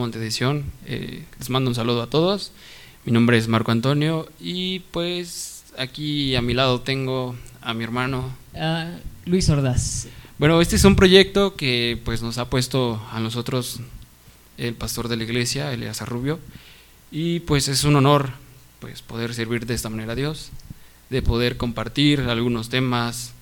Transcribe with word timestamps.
Montedición. 0.00 0.64
Eh, 0.86 1.24
les 1.38 1.50
mando 1.50 1.70
un 1.70 1.74
saludo 1.74 2.02
a 2.02 2.08
todos. 2.08 2.52
Mi 3.04 3.12
nombre 3.12 3.36
es 3.36 3.48
Marco 3.48 3.70
Antonio 3.70 4.28
y 4.40 4.80
pues 4.90 5.64
aquí 5.78 6.34
a 6.34 6.42
mi 6.42 6.54
lado 6.54 6.80
tengo 6.80 7.36
a 7.60 7.74
mi 7.74 7.84
hermano 7.84 8.34
uh, 8.54 9.28
Luis 9.28 9.48
Ordaz. 9.50 10.08
Bueno, 10.38 10.60
este 10.62 10.76
es 10.76 10.84
un 10.84 10.96
proyecto 10.96 11.54
que 11.54 12.00
pues 12.04 12.22
nos 12.22 12.38
ha 12.38 12.48
puesto 12.48 13.00
a 13.12 13.20
nosotros 13.20 13.80
el 14.56 14.74
pastor 14.74 15.08
de 15.08 15.16
la 15.16 15.24
iglesia, 15.24 15.72
Elias 15.72 16.00
Rubio, 16.08 16.38
y 17.10 17.40
pues 17.40 17.68
es 17.68 17.84
un 17.84 17.96
honor 17.96 18.30
pues 18.80 19.02
poder 19.02 19.34
servir 19.34 19.66
de 19.66 19.74
esta 19.74 19.90
manera 19.90 20.12
a 20.12 20.16
Dios, 20.16 20.50
de 21.10 21.20
poder 21.20 21.58
compartir 21.58 22.20
algunos 22.20 22.70
temas, 22.70 23.34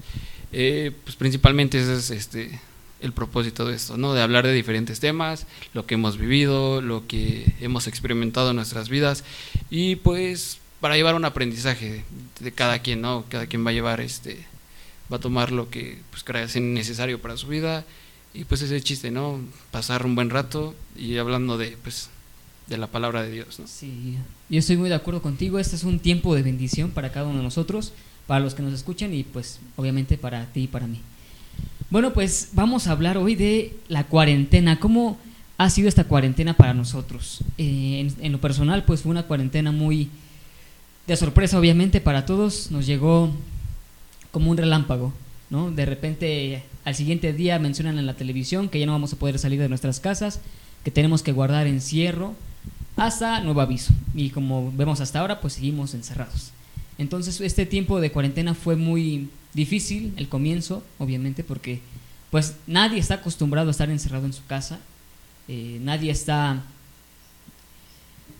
eh, 0.53 0.91
pues 1.05 1.15
principalmente 1.15 1.81
es 1.81 2.11
este 2.11 2.61
el 3.01 3.13
propósito 3.13 3.65
de 3.65 3.77
esto, 3.77 3.97
¿no? 3.97 4.15
De 4.15 4.23
hablar 4.23 4.47
de 4.47 4.53
diferentes 4.53 5.01
temas, 5.01 5.47
lo 5.73 5.87
que 5.87 5.95
hemos 5.95 6.19
vivido, 6.19 6.81
lo 6.81 7.07
que 7.07 7.53
hemos 7.61 7.87
experimentado 7.87 8.51
en 8.51 8.57
nuestras 8.57 8.89
vidas 8.89 9.25
y 9.71 9.97
pues 9.97 10.59
para 10.81 10.97
llevar 10.97 11.15
un 11.15 11.25
aprendizaje 11.25 12.05
de 12.41 12.53
cada 12.53 12.81
quien, 12.81 13.01
¿no? 13.01 13.25
Cada 13.29 13.47
quien 13.47 13.65
va 13.65 13.71
a 13.71 13.75
llevar 13.75 14.01
este 14.01 14.47
va 15.13 15.17
a 15.17 15.21
tomar 15.21 15.53
lo 15.53 15.71
que 15.71 15.99
pues 16.11 16.23
crea 16.23 16.47
necesario 16.61 17.21
para 17.21 17.37
su 17.37 17.49
vida 17.49 17.85
y 18.35 18.45
pues 18.45 18.63
ese 18.63 18.81
chiste, 18.81 19.11
¿no? 19.11 19.41
Pasar 19.71 20.05
un 20.05 20.15
buen 20.15 20.31
rato 20.31 20.75
y 20.97 21.17
hablando 21.17 21.59
de 21.59 21.77
pues 21.83 22.11
de 22.67 22.77
la 22.77 22.87
palabra 22.87 23.23
de 23.23 23.31
Dios, 23.31 23.59
¿no? 23.59 23.67
Sí. 23.67 24.17
Yo 24.51 24.59
estoy 24.59 24.77
muy 24.77 24.91
de 24.91 24.95
acuerdo 24.95 25.23
contigo, 25.23 25.59
este 25.59 25.77
es 25.77 25.85
un 25.85 25.99
tiempo 25.99 26.35
de 26.35 26.43
bendición 26.43 26.91
para 26.91 27.11
cada 27.11 27.27
uno 27.27 27.39
de 27.39 27.45
nosotros, 27.45 27.93
para 28.27 28.41
los 28.41 28.55
que 28.55 28.63
nos 28.63 28.75
escuchan 28.75 29.15
y 29.15 29.25
pues 29.25 29.61
obviamente 29.77 30.19
para 30.19 30.47
ti 30.53 30.63
y 30.63 30.67
para 30.67 30.87
mí. 30.87 31.01
Bueno, 31.91 32.13
pues 32.13 32.51
vamos 32.53 32.87
a 32.87 32.93
hablar 32.93 33.17
hoy 33.17 33.35
de 33.35 33.75
la 33.89 34.05
cuarentena. 34.05 34.79
¿Cómo 34.79 35.17
ha 35.57 35.71
sido 35.71 35.89
esta 35.89 36.05
cuarentena 36.05 36.53
para 36.55 36.75
nosotros? 36.75 37.41
Eh, 37.57 38.13
en, 38.21 38.33
lo 38.33 38.41
personal, 38.43 38.85
pues 38.85 39.01
fue 39.01 39.11
una 39.11 39.23
cuarentena 39.23 39.73
muy 39.73 40.11
de 41.07 41.17
sorpresa, 41.17 41.59
obviamente, 41.59 42.03
para 42.03 42.27
todos. 42.27 42.71
Nos 42.71 42.85
llegó 42.85 43.31
como 44.33 44.51
un 44.51 44.59
relámpago, 44.59 45.15
¿no? 45.49 45.71
De 45.71 45.87
repente, 45.87 46.63
al 46.85 46.95
siguiente 46.95 47.33
día 47.33 47.59
mencionan 47.59 47.99
en 47.99 48.05
la 48.05 48.15
televisión 48.15 48.69
que 48.69 48.79
ya 48.79 48.85
no 48.85 48.93
vamos 48.93 49.15
a 49.15 49.17
poder 49.17 49.39
salir 49.39 49.59
de 49.59 49.71
nuestras 49.71 49.99
casas, 49.99 50.41
que 50.85 50.91
tenemos 50.91 51.23
que 51.23 51.33
guardar 51.33 51.67
encierro 51.67 52.35
hasta 52.99 53.41
nuevo 53.41 53.63
aviso. 53.63 53.95
Y 54.15 54.29
como 54.29 54.71
vemos 54.77 55.01
hasta 55.01 55.21
ahora, 55.21 55.41
pues 55.41 55.55
seguimos 55.55 55.95
encerrados. 55.95 56.51
Entonces, 56.99 57.41
este 57.41 57.65
tiempo 57.65 57.99
de 57.99 58.13
cuarentena 58.13 58.53
fue 58.53 58.77
muy 58.77 59.31
difícil 59.55 60.13
el 60.17 60.29
comienzo, 60.29 60.83
obviamente, 60.99 61.45
porque 61.45 61.81
pues 62.31 62.57
nadie 62.67 62.99
está 62.99 63.15
acostumbrado 63.15 63.69
a 63.69 63.71
estar 63.71 63.91
encerrado 63.91 64.27
en 64.27 64.33
su 64.33 64.45
casa, 64.47 64.81
eh, 65.49 65.79
nadie 65.81 66.11
está, 66.11 66.63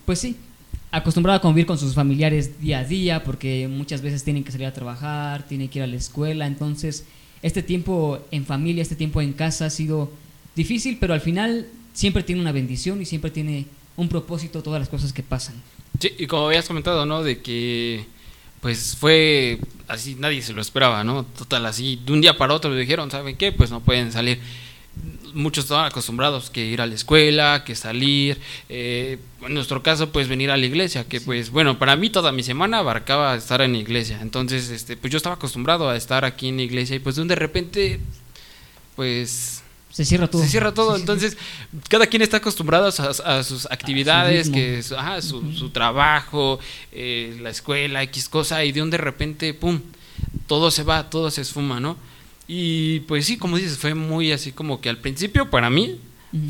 pues 0.05 0.19
sí, 0.19 0.37
acostumbrado 0.91 1.39
a 1.39 1.43
convivir 1.43 1.67
con 1.67 1.79
sus 1.79 1.95
familiares 1.95 2.61
día 2.61 2.81
a 2.81 2.85
día, 2.85 3.25
porque 3.25 3.69
muchas 3.69 4.03
veces 4.03 4.25
tienen 4.25 4.45
que 4.45 4.53
salir 4.53 4.67
a 4.67 4.73
trabajar, 4.73 5.47
tienen 5.47 5.69
que 5.69 5.79
ir 5.79 5.83
a 5.83 5.87
la 5.87 5.97
escuela, 5.97 6.47
entonces 6.47 7.05
este 7.43 7.63
tiempo 7.63 8.19
en 8.31 8.45
familia, 8.45 8.83
este 8.83 8.97
tiempo 8.97 9.21
en 9.21 9.33
casa 9.33 9.67
ha 9.67 9.71
sido 9.71 10.11
difícil, 10.55 10.99
pero 11.01 11.15
al 11.15 11.21
final 11.21 11.67
siempre 11.93 12.23
tiene 12.23 12.41
una 12.41 12.53
bendición 12.53 13.01
y 13.01 13.05
siempre 13.05 13.31
tiene 13.31 13.67
un 13.97 14.09
propósito 14.09 14.63
todas 14.63 14.81
las 14.81 14.89
cosas 14.89 15.13
que 15.13 15.23
pasan. 15.23 15.57
Sí, 15.99 16.13
y 16.19 16.27
como 16.27 16.47
habías 16.47 16.67
comentado, 16.67 17.07
¿no? 17.07 17.23
De 17.23 17.41
que 17.41 18.07
pues 18.61 18.97
fue 18.97 19.59
así, 19.89 20.17
nadie 20.19 20.43
se 20.43 20.53
lo 20.53 20.61
esperaba, 20.61 21.05
¿no? 21.05 21.25
Total, 21.25 21.65
así, 21.67 22.01
de 22.05 22.13
un 22.13 22.21
día 22.21 22.37
para 22.37 22.55
otro 22.55 22.71
le 22.71 22.81
dijeron, 22.81 23.11
¿saben 23.11 23.37
qué? 23.37 23.53
Pues 23.53 23.71
no 23.71 23.81
pueden 23.81 24.13
salir. 24.13 24.41
Muchos 25.35 25.65
estaban 25.65 25.87
acostumbrados 25.87 26.51
que 26.51 26.65
ir 26.65 26.81
a 26.81 26.87
la 26.87 26.95
escuela, 26.95 27.63
que 27.65 27.75
salir, 27.75 28.39
eh, 28.69 29.19
en 29.43 29.55
nuestro 29.55 29.83
caso, 29.83 30.11
pues 30.11 30.27
venir 30.27 30.51
a 30.51 30.57
la 30.57 30.67
iglesia, 30.67 31.05
que 31.05 31.21
pues, 31.21 31.51
bueno, 31.51 31.79
para 31.79 31.97
mí 31.97 32.11
toda 32.11 32.33
mi 32.33 32.43
semana 32.43 32.79
abarcaba 32.79 33.37
estar 33.37 33.61
en 33.61 33.73
la 33.73 33.79
iglesia. 33.79 34.19
Entonces, 34.21 34.71
este, 34.71 34.97
pues 34.97 35.13
yo 35.13 35.19
estaba 35.19 35.37
acostumbrado 35.37 35.89
a 35.89 35.97
estar 35.97 36.25
aquí 36.25 36.49
en 36.49 36.57
la 36.57 36.63
iglesia 36.63 36.97
y 36.97 36.99
pues 36.99 37.17
de 37.17 37.35
repente, 37.35 38.01
pues 38.97 39.63
se 39.91 40.05
cierra 40.05 40.29
todo. 40.29 40.43
Se 40.43 40.49
cierra 40.49 40.73
todo. 40.73 40.97
Entonces, 40.97 41.37
cada 41.89 42.07
quien 42.07 42.23
está 42.23 42.39
acostumbrado 42.39 42.87
a, 42.87 43.43
sus 43.43 43.67
actividades, 43.67 44.51
que 44.51 44.83
su, 44.83 45.53
su, 45.53 45.71
trabajo, 45.71 46.59
eh, 46.93 47.37
la 47.41 47.51
escuela, 47.51 48.03
X 48.05 48.29
cosa, 48.29 48.65
y 48.65 48.73
de 48.73 48.83
un 48.83 48.91
de 48.91 48.99
repente, 48.99 49.55
pum, 49.55 49.81
todo 50.47 50.71
se 50.71 50.83
va, 50.83 51.11
todo 51.11 51.31
se 51.31 51.43
esfuma, 51.43 51.81
¿no? 51.81 51.97
Y 52.47 53.01
pues 53.01 53.27
sí, 53.27 53.37
como 53.37 53.57
dices, 53.57 53.77
fue 53.77 53.95
muy 53.95 54.33
así 54.33 54.53
como 54.53 54.81
que 54.81 54.89
al 54.89 54.99
principio 54.99 55.51
para 55.51 55.69
mí 55.69 56.01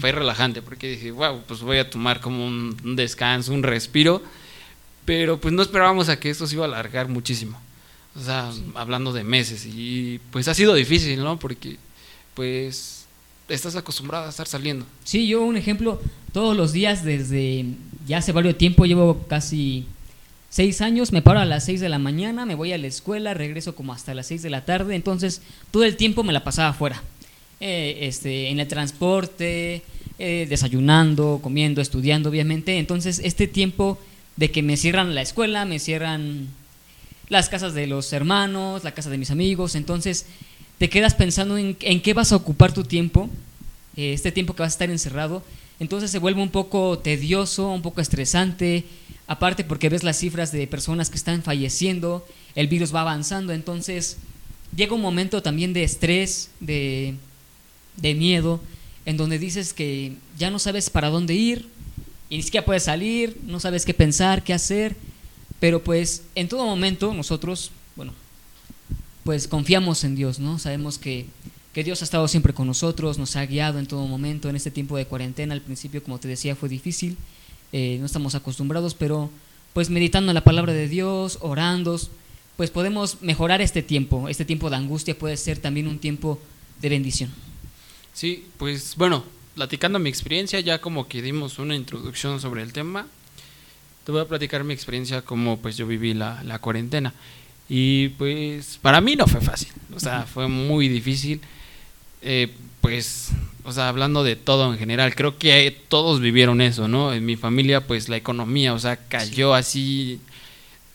fue 0.01 0.13
relajante, 0.13 0.63
porque 0.63 0.91
dije, 0.91 1.11
wow, 1.11 1.43
pues 1.47 1.61
voy 1.61 1.79
a 1.79 1.89
tomar 1.89 2.21
como 2.21 2.47
un, 2.47 2.97
descanso, 2.97 3.53
un 3.53 3.63
respiro, 3.63 4.23
pero 5.05 5.41
pues 5.41 5.55
no 5.55 5.63
esperábamos 5.63 6.09
a 6.09 6.19
que 6.19 6.31
esto 6.31 6.47
se 6.47 6.55
iba 6.55 6.65
a 6.65 6.69
alargar 6.69 7.09
muchísimo. 7.09 7.61
O 8.17 8.21
sea, 8.21 8.51
hablando 8.75 9.13
de 9.13 9.23
meses, 9.25 9.67
y 9.67 10.21
pues 10.31 10.49
ha 10.49 10.55
sido 10.55 10.75
difícil, 10.75 11.23
¿no? 11.23 11.39
Porque 11.39 11.77
pues 12.35 12.98
estás 13.49 13.77
acostumbrada 13.77 14.27
a 14.27 14.31
estar 14.31 14.47
saliendo. 14.47 14.87
Sí, 15.05 15.27
yo 15.27 15.43
un 15.43 15.57
ejemplo, 15.57 16.01
todos 16.33 16.57
los 16.57 16.73
días 16.73 17.05
desde 17.05 17.65
ya 18.07 18.19
hace 18.19 18.33
varios 18.33 18.57
tiempo, 18.57 18.87
llevo 18.87 19.27
casi 19.29 19.87
seis 20.51 20.81
años, 20.81 21.13
me 21.13 21.23
paro 21.23 21.41
a 21.41 21.45
las 21.45 21.65
seis 21.65 21.81
de 21.81 21.89
la 21.89 21.99
mañana, 21.99 22.47
me 22.47 22.55
voy 22.55 22.73
a 22.73 22.79
la 22.79 22.87
escuela, 22.87 23.35
regreso 23.35 23.75
como 23.75 23.93
hasta 23.93 24.15
las 24.15 24.27
seis 24.27 24.43
de 24.43 24.51
la 24.51 24.65
tarde, 24.65 24.95
entonces 24.95 25.43
todo 25.71 25.85
el 25.85 25.97
tiempo 25.97 26.23
me 26.23 26.33
la 26.33 26.45
pasaba 26.45 26.71
afuera, 26.71 27.03
eh, 27.61 27.99
este, 28.03 28.49
en 28.49 28.61
el 28.61 28.69
transporte, 28.69 29.83
eh, 30.19 30.47
desayunando, 30.49 31.41
comiendo, 31.43 31.81
estudiando, 31.81 32.31
obviamente, 32.31 32.79
entonces 32.79 33.21
este 33.23 33.47
tiempo 33.47 33.99
de 34.37 34.51
que 34.51 34.63
me 34.63 34.77
cierran 34.77 35.15
la 35.15 35.23
escuela, 35.23 35.65
me 35.65 35.79
cierran 35.79 36.49
las 37.29 37.51
casas 37.51 37.75
de 37.75 37.87
los 37.87 38.13
hermanos, 38.13 38.85
la 38.85 38.93
casa 38.93 39.11
de 39.11 39.19
mis 39.19 39.31
amigos, 39.31 39.75
entonces 39.75 40.27
te 40.79 40.89
quedas 40.89 41.15
pensando 41.15 41.59
en, 41.59 41.75
qué 41.75 42.15
vas 42.15 42.33
a 42.33 42.37
ocupar 42.37 42.73
tu 42.73 42.85
tiempo, 42.85 43.29
eh, 43.97 44.13
este 44.13 44.33
tiempo 44.33 44.55
que 44.55 44.63
vas 44.63 44.73
a 44.73 44.77
estar 44.77 44.91
encerrado, 44.91 45.43
entonces 45.81 46.11
se 46.11 46.19
vuelve 46.19 46.41
un 46.41 46.51
poco 46.51 46.99
tedioso, 46.99 47.71
un 47.71 47.83
poco 47.83 48.01
estresante, 48.01 48.85
aparte 49.27 49.65
porque 49.65 49.89
ves 49.89 50.05
las 50.05 50.19
cifras 50.19 50.53
de 50.53 50.67
personas 50.67 51.11
que 51.11 51.17
están 51.17 51.43
falleciendo, 51.43 52.27
el 52.55 52.69
virus 52.69 52.95
va 52.95 53.03
avanzando, 53.03 53.53
entonces 53.53 54.19
llega 54.75 54.95
un 54.95 55.01
momento 55.01 55.43
también 55.43 55.73
de 55.73 55.83
estrés, 55.83 56.51
de, 56.61 57.15
de 57.97 58.15
miedo, 58.15 58.61
en 59.05 59.17
donde 59.17 59.39
dices 59.39 59.73
que 59.73 60.13
ya 60.39 60.51
no 60.51 60.59
sabes 60.59 60.91
para 60.91 61.11
dónde 61.11 61.35
ir, 61.35 61.69
y 62.31 62.37
ni 62.37 62.43
siquiera 62.43 62.65
puedes 62.65 62.85
salir, 62.85 63.39
no 63.45 63.59
sabes 63.59 63.85
qué 63.85 63.95
pensar, 63.95 64.45
qué 64.45 64.53
hacer, 64.53 64.95
pero 65.61 65.83
pues 65.83 66.23
en 66.35 66.49
todo 66.49 66.65
momento 66.67 67.15
nosotros, 67.15 67.71
bueno, 67.97 68.13
pues 69.29 69.47
confiamos 69.47 70.05
en 70.05 70.17
Dios, 70.17 70.39
¿no? 70.39 70.59
Sabemos 70.59 70.97
que, 70.97 71.27
Dios 71.75 72.01
ha 72.01 72.05
estado 72.07 72.27
siempre 72.29 72.55
con 72.55 72.67
nosotros, 72.67 73.19
nos 73.19 73.37
ha 73.37 73.45
guiado 73.45 73.79
en 73.79 73.85
todo 73.85 74.07
momento. 74.07 74.49
En 74.49 74.57
este 74.57 74.71
tiempo 74.71 74.97
de 74.97 75.05
cuarentena, 75.05 75.53
al 75.53 75.61
principio, 75.61 76.03
como 76.03 76.19
te 76.19 76.29
decía, 76.29 76.57
fue 76.57 76.71
difícil, 76.71 77.15
eh, 77.73 77.99
no 78.01 78.07
estamos 78.07 78.35
acostumbrados, 78.35 78.95
pero 78.95 79.29
pues 79.75 79.91
meditando 79.91 80.33
la 80.33 80.45
palabra 80.45 80.73
de 80.73 80.89
Dios, 80.89 81.37
orando, 81.43 82.01
pues 82.57 82.71
podemos 82.71 83.21
mejorar 83.21 83.61
este 83.61 83.83
tiempo. 83.83 84.31
Este 84.31 84.47
tiempo 84.47 84.71
de 84.71 84.77
angustia 84.77 85.19
puede 85.19 85.37
ser 85.37 85.59
también 85.59 85.89
un 85.89 85.99
tiempo 85.99 86.41
de 86.81 86.89
bendición. 86.89 87.31
Sí, 88.15 88.47
pues 88.57 88.97
bueno, 88.97 89.25
platicando 89.55 89.99
mi 89.99 90.09
experiencia, 90.09 90.59
ya 90.61 90.81
como 90.81 91.07
que 91.07 91.21
dimos 91.21 91.59
una 91.59 91.77
introducción 91.77 92.41
sobre 92.41 92.63
el 92.63 92.73
tema, 92.73 93.07
te 94.05 94.11
voy 94.11 94.23
a 94.23 94.25
platicar 94.27 94.65
mi 94.65 94.73
experiencia 94.73 95.21
como 95.21 95.59
pues 95.59 95.77
yo 95.77 95.87
viví 95.87 96.15
la, 96.15 96.43
la 96.45 96.61
cuarentena. 96.61 97.13
Y 97.69 98.11
pues 98.11 98.79
para 98.81 99.01
mí 99.01 99.15
no 99.15 99.27
fue 99.27 99.41
fácil, 99.41 99.73
o 99.95 100.01
sea, 100.01 100.23
fue 100.25 100.49
muy 100.49 100.89
difícil. 100.89 101.41
Eh, 102.23 102.51
pues, 102.81 103.31
o 103.65 103.73
sea, 103.73 103.89
hablando 103.89 104.25
de 104.25 104.37
todo 104.37 104.73
en 104.73 104.79
general, 104.79 105.15
creo 105.15 105.37
que 105.37 105.77
todos 105.89 106.21
vivieron 106.21 106.61
eso, 106.61 106.89
¿no? 106.89 107.13
En 107.13 107.27
mi 107.27 107.37
familia, 107.37 107.87
pues 107.87 108.09
la 108.09 108.17
economía, 108.17 108.73
o 108.73 108.79
sea, 108.79 108.97
cayó 108.97 109.55
así 109.55 110.21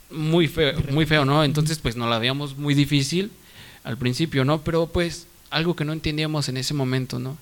muy 0.10 0.48
feo, 0.48 0.74
muy 0.92 1.06
feo, 1.06 1.26
¿no? 1.26 1.44
Entonces, 1.44 1.78
pues 1.80 1.96
nos 1.96 2.10
la 2.10 2.20
veíamos 2.20 2.58
muy 2.58 2.74
difícil 2.74 3.32
al 3.84 3.98
principio, 3.98 4.46
¿no? 4.46 4.62
Pero 4.62 4.88
pues 4.88 5.28
algo 5.52 5.76
que 5.76 5.86
no 5.86 5.94
entendíamos 5.94 6.50
en 6.50 6.58
ese 6.58 6.74
momento, 6.74 7.20
¿no? 7.20 7.38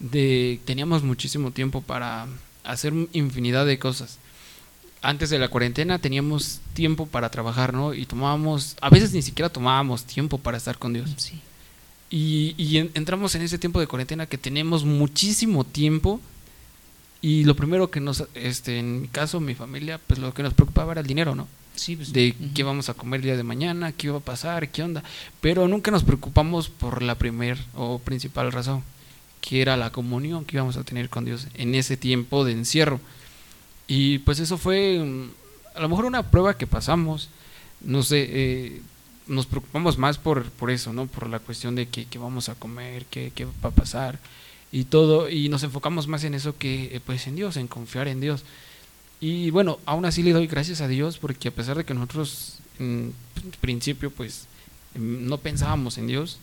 De 0.00 0.60
teníamos 0.66 1.02
muchísimo 1.02 1.50
tiempo 1.52 1.80
para 1.80 2.26
hacer 2.64 2.92
infinidad 3.12 3.64
de 3.64 3.78
cosas 3.78 4.18
antes 5.04 5.30
de 5.30 5.38
la 5.38 5.48
cuarentena 5.48 5.98
teníamos 5.98 6.60
tiempo 6.72 7.06
para 7.06 7.30
trabajar, 7.30 7.74
¿no? 7.74 7.94
Y 7.94 8.06
tomábamos, 8.06 8.76
a 8.80 8.90
veces 8.90 9.12
ni 9.12 9.22
siquiera 9.22 9.48
tomábamos 9.48 10.04
tiempo 10.04 10.38
para 10.38 10.56
estar 10.56 10.78
con 10.78 10.94
Dios. 10.94 11.10
Sí. 11.16 11.40
Y, 12.10 12.78
entramos 12.94 13.34
en 13.34 13.42
ese 13.42 13.58
tiempo 13.58 13.80
de 13.80 13.86
cuarentena 13.86 14.26
que 14.26 14.38
tenemos 14.38 14.84
muchísimo 14.84 15.64
tiempo 15.64 16.20
y 17.20 17.44
lo 17.44 17.56
primero 17.56 17.90
que 17.90 18.00
nos, 18.00 18.24
este, 18.34 18.78
en 18.78 19.02
mi 19.02 19.08
caso, 19.08 19.40
mi 19.40 19.54
familia, 19.54 20.00
pues 20.06 20.20
lo 20.20 20.32
que 20.32 20.42
nos 20.42 20.54
preocupaba 20.54 20.92
era 20.92 21.00
el 21.00 21.06
dinero, 21.06 21.34
¿no? 21.34 21.48
Sí, 21.74 21.96
pues, 21.96 22.12
de 22.12 22.34
qué 22.54 22.62
vamos 22.62 22.88
a 22.88 22.94
comer 22.94 23.18
el 23.18 23.24
día 23.24 23.36
de 23.36 23.42
mañana, 23.42 23.92
qué 23.92 24.10
va 24.10 24.18
a 24.18 24.20
pasar, 24.20 24.68
qué 24.70 24.82
onda. 24.82 25.02
Pero 25.40 25.66
nunca 25.66 25.90
nos 25.90 26.04
preocupamos 26.04 26.68
por 26.68 27.02
la 27.02 27.16
primer 27.16 27.58
o 27.74 27.98
principal 27.98 28.52
razón, 28.52 28.84
que 29.40 29.60
era 29.60 29.76
la 29.76 29.90
comunión 29.90 30.44
que 30.44 30.56
íbamos 30.56 30.76
a 30.76 30.84
tener 30.84 31.08
con 31.08 31.24
Dios 31.24 31.48
en 31.54 31.74
ese 31.74 31.96
tiempo 31.96 32.44
de 32.44 32.52
encierro. 32.52 33.00
Y 33.86 34.18
pues 34.20 34.40
eso 34.40 34.56
fue 34.58 34.98
mm, 34.98 35.30
a 35.74 35.80
lo 35.80 35.88
mejor 35.88 36.04
una 36.04 36.30
prueba 36.30 36.56
que 36.56 36.66
pasamos, 36.66 37.28
no 37.80 38.02
sé, 38.02 38.26
eh, 38.28 38.82
nos 39.26 39.46
preocupamos 39.46 39.98
más 39.98 40.18
por, 40.18 40.44
por 40.50 40.70
eso, 40.70 40.92
¿no? 40.92 41.06
Por 41.06 41.28
la 41.28 41.38
cuestión 41.38 41.74
de 41.74 41.88
qué, 41.88 42.06
vamos 42.18 42.48
a 42.48 42.54
comer, 42.54 43.06
qué, 43.06 43.32
qué, 43.34 43.44
va 43.44 43.52
a 43.62 43.70
pasar 43.70 44.18
y 44.72 44.84
todo, 44.84 45.28
y 45.28 45.48
nos 45.48 45.62
enfocamos 45.62 46.08
más 46.08 46.24
en 46.24 46.34
eso 46.34 46.56
que 46.58 46.96
eh, 46.96 47.00
pues 47.04 47.26
en 47.26 47.36
Dios, 47.36 47.56
en 47.56 47.68
confiar 47.68 48.08
en 48.08 48.20
Dios. 48.20 48.44
Y 49.20 49.50
bueno, 49.50 49.78
aún 49.86 50.04
así 50.04 50.22
le 50.22 50.32
doy 50.32 50.46
gracias 50.46 50.80
a 50.80 50.88
Dios 50.88 51.18
porque 51.18 51.48
a 51.48 51.52
pesar 51.52 51.76
de 51.76 51.84
que 51.84 51.94
nosotros 51.94 52.58
en 52.78 53.14
principio 53.60 54.10
pues 54.10 54.46
em, 54.94 55.26
no 55.26 55.38
pensábamos 55.38 55.98
en 55.98 56.06
Dios. 56.06 56.38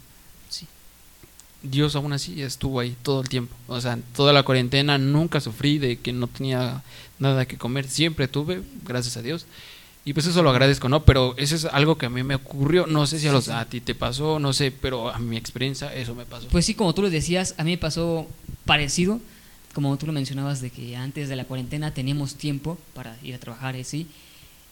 Dios 1.63 1.95
aún 1.95 2.13
así 2.13 2.41
estuvo 2.41 2.79
ahí 2.79 2.95
todo 3.03 3.21
el 3.21 3.29
tiempo. 3.29 3.55
O 3.67 3.79
sea, 3.79 3.97
toda 4.15 4.33
la 4.33 4.43
cuarentena 4.43 4.97
nunca 4.97 5.39
sufrí 5.39 5.77
de 5.77 5.97
que 5.97 6.11
no 6.11 6.27
tenía 6.27 6.83
nada 7.19 7.45
que 7.45 7.57
comer, 7.57 7.87
siempre 7.87 8.27
tuve, 8.27 8.63
gracias 8.85 9.17
a 9.17 9.21
Dios. 9.21 9.45
Y 10.03 10.13
pues 10.13 10.25
eso 10.25 10.41
lo 10.41 10.49
agradezco, 10.49 10.89
¿no? 10.89 11.03
Pero 11.03 11.35
eso 11.37 11.55
es 11.55 11.65
algo 11.65 11.97
que 11.97 12.07
a 12.07 12.09
mí 12.09 12.23
me 12.23 12.33
ocurrió. 12.33 12.87
No 12.87 13.05
sé 13.05 13.19
si 13.19 13.27
a, 13.27 13.31
los, 13.31 13.49
a 13.49 13.65
ti 13.65 13.81
te 13.81 13.93
pasó, 13.93 14.39
no 14.39 14.51
sé, 14.51 14.71
pero 14.71 15.11
a 15.11 15.19
mi 15.19 15.37
experiencia 15.37 15.93
eso 15.93 16.15
me 16.15 16.25
pasó. 16.25 16.47
Pues 16.47 16.65
sí, 16.65 16.73
como 16.73 16.95
tú 16.95 17.03
lo 17.03 17.11
decías, 17.11 17.53
a 17.57 17.63
mí 17.63 17.71
me 17.71 17.77
pasó 17.77 18.27
parecido. 18.65 19.19
Como 19.75 19.95
tú 19.97 20.07
lo 20.07 20.11
mencionabas, 20.11 20.59
de 20.59 20.71
que 20.71 20.97
antes 20.97 21.29
de 21.29 21.35
la 21.35 21.45
cuarentena 21.45 21.93
teníamos 21.93 22.35
tiempo 22.35 22.77
para 22.93 23.15
ir 23.21 23.35
a 23.35 23.39
trabajar 23.39 23.75
y 23.75 23.81
así. 23.81 24.07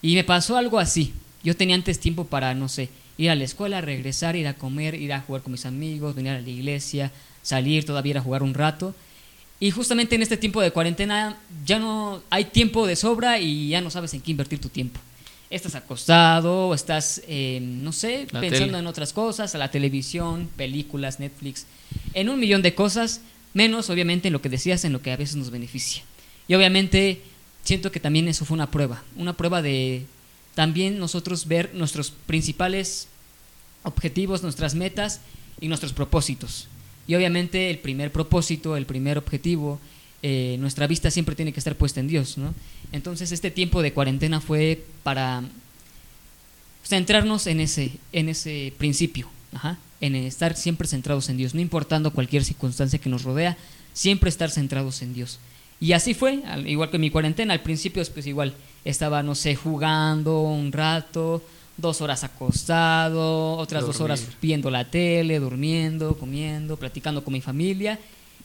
Y 0.01 0.15
me 0.15 0.23
pasó 0.23 0.57
algo 0.57 0.79
así. 0.79 1.13
Yo 1.43 1.55
tenía 1.55 1.75
antes 1.75 1.99
tiempo 1.99 2.25
para, 2.25 2.53
no 2.53 2.67
sé, 2.69 2.89
ir 3.17 3.29
a 3.29 3.35
la 3.35 3.43
escuela, 3.43 3.81
regresar, 3.81 4.35
ir 4.35 4.47
a 4.47 4.53
comer, 4.53 4.95
ir 4.95 5.13
a 5.13 5.21
jugar 5.21 5.41
con 5.41 5.51
mis 5.51 5.65
amigos, 5.65 6.15
venir 6.15 6.31
a 6.31 6.41
la 6.41 6.49
iglesia, 6.49 7.11
salir 7.41 7.85
todavía 7.85 8.19
a 8.19 8.21
jugar 8.21 8.43
un 8.43 8.53
rato. 8.53 8.93
Y 9.59 9.71
justamente 9.71 10.15
en 10.15 10.21
este 10.21 10.37
tiempo 10.37 10.61
de 10.61 10.71
cuarentena 10.71 11.37
ya 11.65 11.79
no 11.79 12.21
hay 12.29 12.45
tiempo 12.45 12.87
de 12.87 12.95
sobra 12.95 13.39
y 13.39 13.69
ya 13.69 13.81
no 13.81 13.89
sabes 13.89 14.13
en 14.13 14.21
qué 14.21 14.31
invertir 14.31 14.59
tu 14.59 14.69
tiempo 14.69 14.99
estás 15.49 15.75
acostado, 15.75 16.73
estás, 16.73 17.21
eh, 17.27 17.59
no 17.61 17.91
sé, 17.91 18.27
pensando 18.31 18.77
en 18.77 18.87
otras 18.87 19.13
cosas, 19.13 19.55
a 19.55 19.57
la 19.57 19.71
televisión, 19.71 20.49
películas, 20.55 21.19
Netflix, 21.19 21.65
en 22.13 22.29
un 22.29 22.39
millón 22.39 22.61
de 22.61 22.75
cosas, 22.75 23.21
menos 23.53 23.89
obviamente 23.89 24.27
en 24.27 24.33
lo 24.33 24.41
que 24.41 24.49
decías, 24.49 24.85
en 24.85 24.93
lo 24.93 25.01
que 25.01 25.11
a 25.11 25.17
veces 25.17 25.35
nos 25.35 25.49
beneficia. 25.49 26.03
Y 26.47 26.53
obviamente 26.53 27.21
siento 27.63 27.91
que 27.91 27.99
también 27.99 28.27
eso 28.27 28.45
fue 28.45 28.55
una 28.55 28.69
prueba, 28.69 29.03
una 29.15 29.33
prueba 29.33 29.61
de 29.61 30.05
también 30.59 30.99
nosotros 30.99 31.47
ver 31.47 31.73
nuestros 31.73 32.11
principales 32.11 33.07
objetivos, 33.83 34.43
nuestras 34.43 34.75
metas 34.75 35.21
y 35.61 35.69
nuestros 35.69 35.93
propósitos. 35.93 36.67
Y 37.07 37.15
obviamente 37.15 37.69
el 37.69 37.79
primer 37.79 38.11
propósito, 38.11 38.75
el 38.75 38.85
primer 38.85 39.17
objetivo, 39.17 39.79
eh, 40.21 40.57
nuestra 40.59 40.85
vista 40.85 41.11
siempre 41.11 41.33
tiene 41.37 41.53
que 41.53 41.61
estar 41.61 41.77
puesta 41.77 42.01
en 42.01 42.09
Dios. 42.09 42.35
Entonces 42.91 43.31
este 43.31 43.51
tiempo 43.51 43.81
de 43.81 43.93
cuarentena 43.93 44.41
fue 44.41 44.83
para 45.01 45.43
centrarnos 46.83 47.47
en 47.47 47.61
ese, 47.61 47.93
en 48.11 48.27
ese 48.27 48.73
principio, 48.77 49.29
en 50.01 50.13
estar 50.13 50.57
siempre 50.57 50.89
centrados 50.89 51.29
en 51.29 51.37
Dios, 51.37 51.55
no 51.55 51.61
importando 51.61 52.11
cualquier 52.11 52.43
circunstancia 52.43 52.99
que 52.99 53.09
nos 53.09 53.23
rodea, 53.23 53.55
siempre 53.93 54.29
estar 54.29 54.51
centrados 54.51 55.01
en 55.03 55.13
Dios. 55.13 55.39
Y 55.79 55.93
así 55.93 56.13
fue, 56.13 56.43
igual 56.65 56.91
que 56.91 56.97
mi 56.97 57.11
cuarentena, 57.11 57.53
al 57.53 57.61
principio 57.61 58.03
pues 58.13 58.27
igual 58.27 58.53
estaba, 58.85 59.23
no 59.23 59.35
sé, 59.35 59.55
jugando 59.55 60.41
un 60.41 60.71
rato, 60.71 61.41
dos 61.77 62.01
horas 62.01 62.23
acostado, 62.23 63.53
otras 63.57 63.85
dos 63.85 64.01
horas 64.01 64.25
viendo 64.41 64.69
la 64.69 64.85
tele, 64.85 65.39
durmiendo, 65.39 66.17
comiendo, 66.17 66.77
platicando 66.77 67.23
con 67.23 67.33
mi 67.33 67.41
familia 67.41 67.99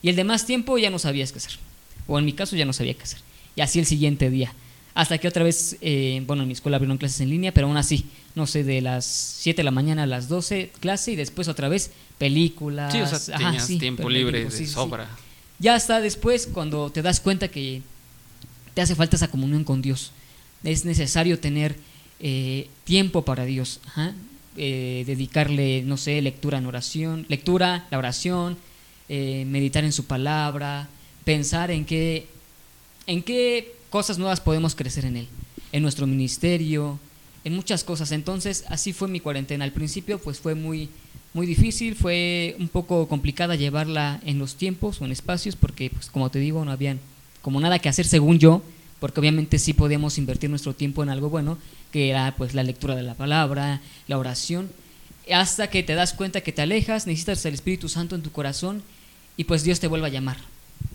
y 0.04 0.10
el 0.10 0.16
demás 0.16 0.44
tiempo 0.44 0.76
ya 0.76 0.90
no 0.90 0.98
sabías 0.98 1.32
qué 1.32 1.38
hacer. 1.38 1.54
O 2.06 2.18
en 2.18 2.26
mi 2.26 2.34
caso 2.34 2.56
ya 2.56 2.66
no 2.66 2.74
sabía 2.74 2.92
qué 2.92 3.04
hacer. 3.04 3.20
Y 3.56 3.62
así 3.62 3.78
el 3.78 3.86
siguiente 3.86 4.28
día. 4.28 4.52
Hasta 4.92 5.16
que 5.16 5.26
otra 5.26 5.42
vez, 5.42 5.78
eh, 5.80 6.22
bueno, 6.26 6.42
en 6.42 6.48
mi 6.48 6.52
escuela 6.52 6.76
abrieron 6.76 6.98
clases 6.98 7.22
en 7.22 7.30
línea, 7.30 7.52
pero 7.52 7.68
aún 7.68 7.78
así, 7.78 8.04
no 8.34 8.46
sé, 8.46 8.64
de 8.64 8.82
las 8.82 9.06
7 9.06 9.56
de 9.56 9.64
la 9.64 9.70
mañana 9.70 10.02
a 10.02 10.06
las 10.06 10.28
12 10.28 10.72
clase 10.78 11.12
y 11.12 11.16
después 11.16 11.48
otra 11.48 11.70
vez 11.70 11.90
películas. 12.18 12.92
Sí, 12.92 13.00
o 13.00 13.06
sea, 13.06 13.38
tenías 13.38 13.66
tiempo 13.66 14.10
libre 14.10 14.44
de 14.44 14.66
sobra. 14.66 15.08
Ya 15.58 15.74
hasta 15.74 16.02
después 16.02 16.48
cuando 16.52 16.90
te 16.90 17.00
das 17.00 17.18
cuenta 17.18 17.48
que 17.48 17.80
te 18.74 18.82
hace 18.82 18.94
falta 18.94 19.16
esa 19.16 19.28
comunión 19.28 19.64
con 19.64 19.80
Dios. 19.80 20.12
Es 20.64 20.84
necesario 20.84 21.38
tener 21.38 21.76
eh, 22.20 22.68
tiempo 22.84 23.22
para 23.22 23.44
Dios. 23.44 23.80
Eh, 24.56 25.04
dedicarle, 25.06 25.82
no 25.84 25.96
sé, 25.96 26.22
lectura 26.22 26.58
en 26.58 26.66
oración, 26.66 27.26
lectura, 27.28 27.86
la 27.90 27.98
oración, 27.98 28.56
eh, 29.08 29.44
meditar 29.46 29.84
en 29.84 29.92
su 29.92 30.04
palabra, 30.04 30.88
pensar 31.24 31.70
en 31.70 31.84
qué, 31.84 32.26
en 33.06 33.22
qué 33.22 33.74
cosas 33.90 34.16
nuevas 34.16 34.40
podemos 34.40 34.74
crecer 34.74 35.06
en 35.06 35.16
él, 35.16 35.28
en 35.72 35.82
nuestro 35.82 36.06
ministerio, 36.06 37.00
en 37.42 37.54
muchas 37.54 37.82
cosas. 37.84 38.12
Entonces, 38.12 38.64
así 38.68 38.92
fue 38.92 39.08
mi 39.08 39.20
cuarentena. 39.20 39.64
Al 39.64 39.72
principio, 39.72 40.18
pues 40.20 40.38
fue 40.38 40.54
muy, 40.54 40.88
muy 41.32 41.46
difícil, 41.46 41.96
fue 41.96 42.56
un 42.58 42.68
poco 42.68 43.08
complicada 43.08 43.56
llevarla 43.56 44.20
en 44.24 44.38
los 44.38 44.54
tiempos 44.54 45.00
o 45.00 45.04
en 45.04 45.12
espacios, 45.12 45.56
porque, 45.56 45.90
pues, 45.90 46.06
como 46.10 46.30
te 46.30 46.38
digo, 46.38 46.64
no 46.64 46.70
habían 46.70 47.00
como 47.42 47.60
nada 47.60 47.80
que 47.80 47.88
hacer 47.88 48.06
según 48.06 48.38
yo, 48.38 48.62
porque 49.04 49.20
obviamente 49.20 49.58
sí 49.58 49.74
podíamos 49.74 50.16
invertir 50.16 50.48
nuestro 50.48 50.72
tiempo 50.72 51.02
en 51.02 51.10
algo 51.10 51.28
bueno, 51.28 51.58
que 51.92 52.08
era 52.08 52.34
pues 52.38 52.54
la 52.54 52.62
lectura 52.62 52.96
de 52.96 53.02
la 53.02 53.12
palabra, 53.12 53.82
la 54.08 54.16
oración, 54.16 54.70
hasta 55.30 55.68
que 55.68 55.82
te 55.82 55.94
das 55.94 56.14
cuenta 56.14 56.40
que 56.40 56.52
te 56.52 56.62
alejas, 56.62 57.06
necesitas 57.06 57.44
el 57.44 57.52
Espíritu 57.52 57.90
Santo 57.90 58.14
en 58.14 58.22
tu 58.22 58.32
corazón 58.32 58.82
y 59.36 59.44
pues 59.44 59.62
Dios 59.62 59.78
te 59.78 59.88
vuelve 59.88 60.06
a 60.06 60.08
llamar. 60.08 60.38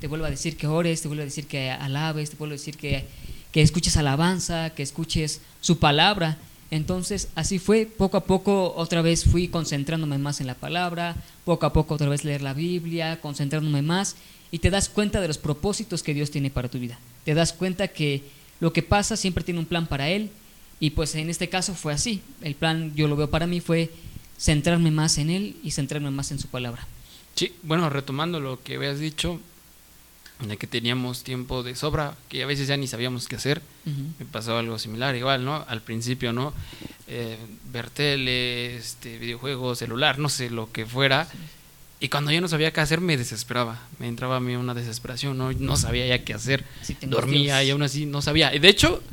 Te 0.02 0.08
vuelve 0.08 0.26
a 0.26 0.32
decir 0.32 0.58
que 0.58 0.66
ores, 0.66 1.04
te 1.04 1.08
vuelve 1.08 1.22
a 1.22 1.26
decir 1.28 1.46
que 1.46 1.70
alabes, 1.70 2.32
te 2.32 2.36
vuelve 2.36 2.56
a 2.56 2.58
decir 2.58 2.78
que, 2.78 3.06
que 3.52 3.62
escuches 3.62 3.96
alabanza, 3.96 4.72
que 4.72 4.82
escuches 4.82 5.42
su 5.62 5.78
palabra. 5.78 6.40
Entonces, 6.72 7.28
así 7.36 7.60
fue, 7.60 7.86
poco 7.86 8.18
a 8.18 8.24
poco 8.24 8.74
otra 8.76 9.04
vez 9.04 9.24
fui 9.24 9.50
concentrándome 9.50 10.18
más 10.18 10.42
en 10.42 10.48
la 10.48 10.56
palabra, 10.56 11.16
poco 11.46 11.68
a 11.68 11.74
poco 11.74 11.94
otra 11.94 12.10
vez 12.10 12.24
leer 12.24 12.42
la 12.42 12.56
Biblia, 12.56 13.22
concentrándome 13.22 13.84
más 13.84 14.16
y 14.50 14.58
te 14.58 14.72
das 14.72 14.90
cuenta 14.90 15.22
de 15.22 15.28
los 15.28 15.38
propósitos 15.38 16.02
que 16.02 16.16
Dios 16.16 16.32
tiene 16.32 16.50
para 16.50 16.70
tu 16.70 16.80
vida. 16.80 16.98
Te 17.26 17.34
das 17.34 17.54
cuenta 17.54 17.88
que 17.88 18.24
lo 18.60 18.74
que 18.74 18.84
pasa 18.84 19.16
siempre 19.18 19.44
tiene 19.44 19.60
un 19.60 19.66
plan 19.66 19.88
para 19.88 20.10
Él 20.10 20.32
y 20.80 20.92
pues 20.92 21.16
en 21.16 21.30
este 21.30 21.50
caso 21.50 21.76
fue 21.76 21.94
así. 21.94 22.22
El 22.42 22.56
plan, 22.56 22.94
yo 22.96 23.08
lo 23.08 23.16
veo 23.16 23.30
para 23.30 23.48
mí, 23.48 23.60
fue 23.60 23.92
centrarme 24.38 24.92
más 24.92 25.18
en 25.18 25.30
Él 25.30 25.56
y 25.64 25.72
centrarme 25.72 26.12
más 26.12 26.32
en 26.32 26.40
su 26.40 26.48
palabra. 26.48 26.88
Sí, 27.36 27.54
bueno, 27.64 27.90
retomando 27.90 28.40
lo 28.40 28.62
que 28.64 28.76
habías 28.76 29.00
dicho, 29.00 29.40
de 30.40 30.58
que 30.58 30.68
teníamos 30.68 31.24
tiempo 31.24 31.64
de 31.64 31.76
sobra, 31.76 32.16
que 32.30 32.44
a 32.44 32.46
veces 32.46 32.68
ya 32.68 32.78
ni 32.78 32.88
sabíamos 32.88 33.28
qué 33.28 33.36
hacer, 33.36 33.62
me 34.20 34.26
pasó 34.26 34.58
algo 34.58 34.80
similar, 34.80 35.16
igual, 35.16 35.44
¿no? 35.44 35.66
Al 35.68 35.82
principio, 35.82 36.32
¿no? 36.32 36.54
Eh, 37.08 37.38
ver 37.72 37.90
tele, 37.90 38.78
este, 38.78 39.18
videojuegos, 39.18 39.80
celular, 39.80 40.20
no 40.20 40.30
sé, 40.30 40.50
lo 40.50 40.72
que 40.72 40.86
fuera. 40.86 41.28
Y 42.02 42.08
cuando 42.08 42.32
yo 42.32 42.40
no 42.40 42.48
sabía 42.48 42.72
qué 42.72 42.80
hacer, 42.80 43.02
me 43.02 43.18
desesperaba. 43.18 43.78
Me 44.00 44.08
entraba 44.08 44.38
a 44.38 44.40
mí 44.40 44.56
una 44.56 44.74
desesperación, 44.74 45.38
no, 45.38 45.52
no 45.52 45.76
sabía 45.76 46.08
ya 46.08 46.24
qué 46.24 46.34
hacer. 46.34 46.64
Dormía 47.02 47.62
y 47.64 47.72
aún 47.72 47.82
así 47.82 48.06
no 48.06 48.22
sabía. 48.22 48.56
Y 48.56 48.60
de 48.60 48.70
hecho, 48.70 49.04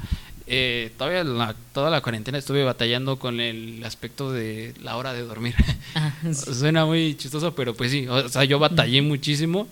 eh, 0.46 0.92
todavía 0.96 1.24
la, 1.24 1.56
toda 1.72 1.90
la 1.90 2.00
cuarentena 2.00 2.38
estuve 2.38 2.62
batallando 2.62 3.18
con 3.18 3.40
el 3.40 3.82
aspecto 3.84 4.30
de 4.30 4.72
la 4.80 4.96
hora 4.96 5.12
de 5.12 5.22
dormir. 5.22 5.56
Ah, 5.96 6.12
Suena 6.32 6.86
muy 6.86 7.16
chistoso, 7.16 7.54
pero 7.56 7.74
pues 7.74 7.90
sí, 7.90 8.06
o 8.06 8.28
sea, 8.28 8.44
yo 8.44 8.60
batallé 8.60 9.02
muchísimo 9.02 9.66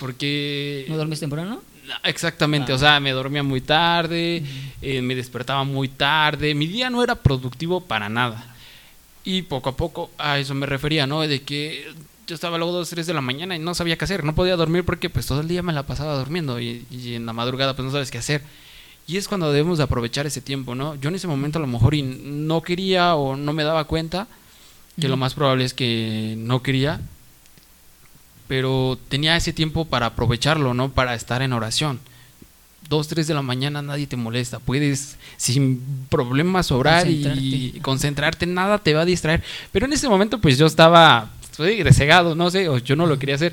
porque... 0.00 0.86
¿No 0.88 0.96
duermes 0.96 1.20
temprano? 1.20 1.62
Exactamente, 2.02 2.72
o 2.72 2.76
ah. 2.76 2.78
sea, 2.78 3.00
me 3.00 3.12
dormía 3.12 3.44
muy 3.44 3.60
tarde, 3.60 4.42
eh, 4.82 5.02
me 5.02 5.14
despertaba 5.14 5.62
muy 5.62 5.88
tarde, 5.88 6.54
mi 6.54 6.66
día 6.66 6.90
no 6.90 7.04
era 7.04 7.14
productivo 7.14 7.80
para 7.80 8.08
nada. 8.08 8.56
Y 9.22 9.42
poco 9.42 9.70
a 9.70 9.76
poco 9.76 10.10
a 10.18 10.38
eso 10.38 10.54
me 10.54 10.66
refería, 10.66 11.06
¿no? 11.06 11.22
De 11.22 11.42
que 11.42 11.94
yo 12.26 12.34
estaba 12.34 12.58
luego 12.58 12.72
dos, 12.72 12.90
tres 12.90 13.06
de 13.06 13.14
la 13.14 13.20
mañana 13.20 13.56
y 13.56 13.58
no 13.58 13.74
sabía 13.74 13.96
qué 13.96 14.04
hacer, 14.04 14.24
no 14.24 14.34
podía 14.34 14.56
dormir 14.56 14.84
porque 14.84 15.10
pues 15.10 15.26
todo 15.26 15.40
el 15.40 15.48
día 15.48 15.62
me 15.62 15.72
la 15.72 15.84
pasaba 15.84 16.16
durmiendo 16.16 16.60
y, 16.60 16.86
y 16.90 17.14
en 17.14 17.26
la 17.26 17.32
madrugada 17.32 17.74
pues 17.74 17.84
no 17.84 17.92
sabes 17.92 18.10
qué 18.10 18.18
hacer. 18.18 18.42
Y 19.06 19.18
es 19.18 19.28
cuando 19.28 19.52
debemos 19.52 19.78
de 19.78 19.84
aprovechar 19.84 20.26
ese 20.26 20.40
tiempo, 20.40 20.74
¿no? 20.74 20.94
Yo 20.94 21.10
en 21.10 21.14
ese 21.14 21.26
momento 21.26 21.58
a 21.58 21.60
lo 21.60 21.66
mejor 21.66 21.94
no 21.94 22.62
quería 22.62 23.14
o 23.16 23.36
no 23.36 23.52
me 23.52 23.62
daba 23.62 23.84
cuenta, 23.84 24.26
que 24.98 25.08
lo 25.08 25.16
más 25.16 25.34
probable 25.34 25.64
es 25.64 25.74
que 25.74 26.36
no 26.38 26.62
quería, 26.62 27.00
pero 28.48 28.98
tenía 29.08 29.36
ese 29.36 29.52
tiempo 29.52 29.84
para 29.84 30.06
aprovecharlo, 30.06 30.72
¿no? 30.72 30.90
Para 30.90 31.14
estar 31.14 31.42
en 31.42 31.52
oración. 31.52 32.00
Dos, 32.88 33.08
tres 33.08 33.26
de 33.26 33.34
la 33.34 33.42
mañana 33.42 33.82
nadie 33.82 34.06
te 34.06 34.16
molesta, 34.16 34.58
puedes 34.58 35.16
sin 35.36 35.82
problemas 36.08 36.70
orar 36.70 37.06
y 37.08 37.78
concentrarte, 37.82 38.46
nada 38.46 38.78
te 38.78 38.94
va 38.94 39.02
a 39.02 39.06
distraer. 39.06 39.42
Pero 39.72 39.86
en 39.86 39.92
ese 39.92 40.08
momento 40.08 40.38
pues 40.38 40.56
yo 40.56 40.66
estaba, 40.66 41.30
estoy 41.54 42.34
no 42.34 42.50
sé, 42.50 42.68
o 42.68 42.78
yo 42.78 42.96
no 42.96 43.06
lo 43.06 43.18
quería 43.18 43.36
hacer. 43.36 43.52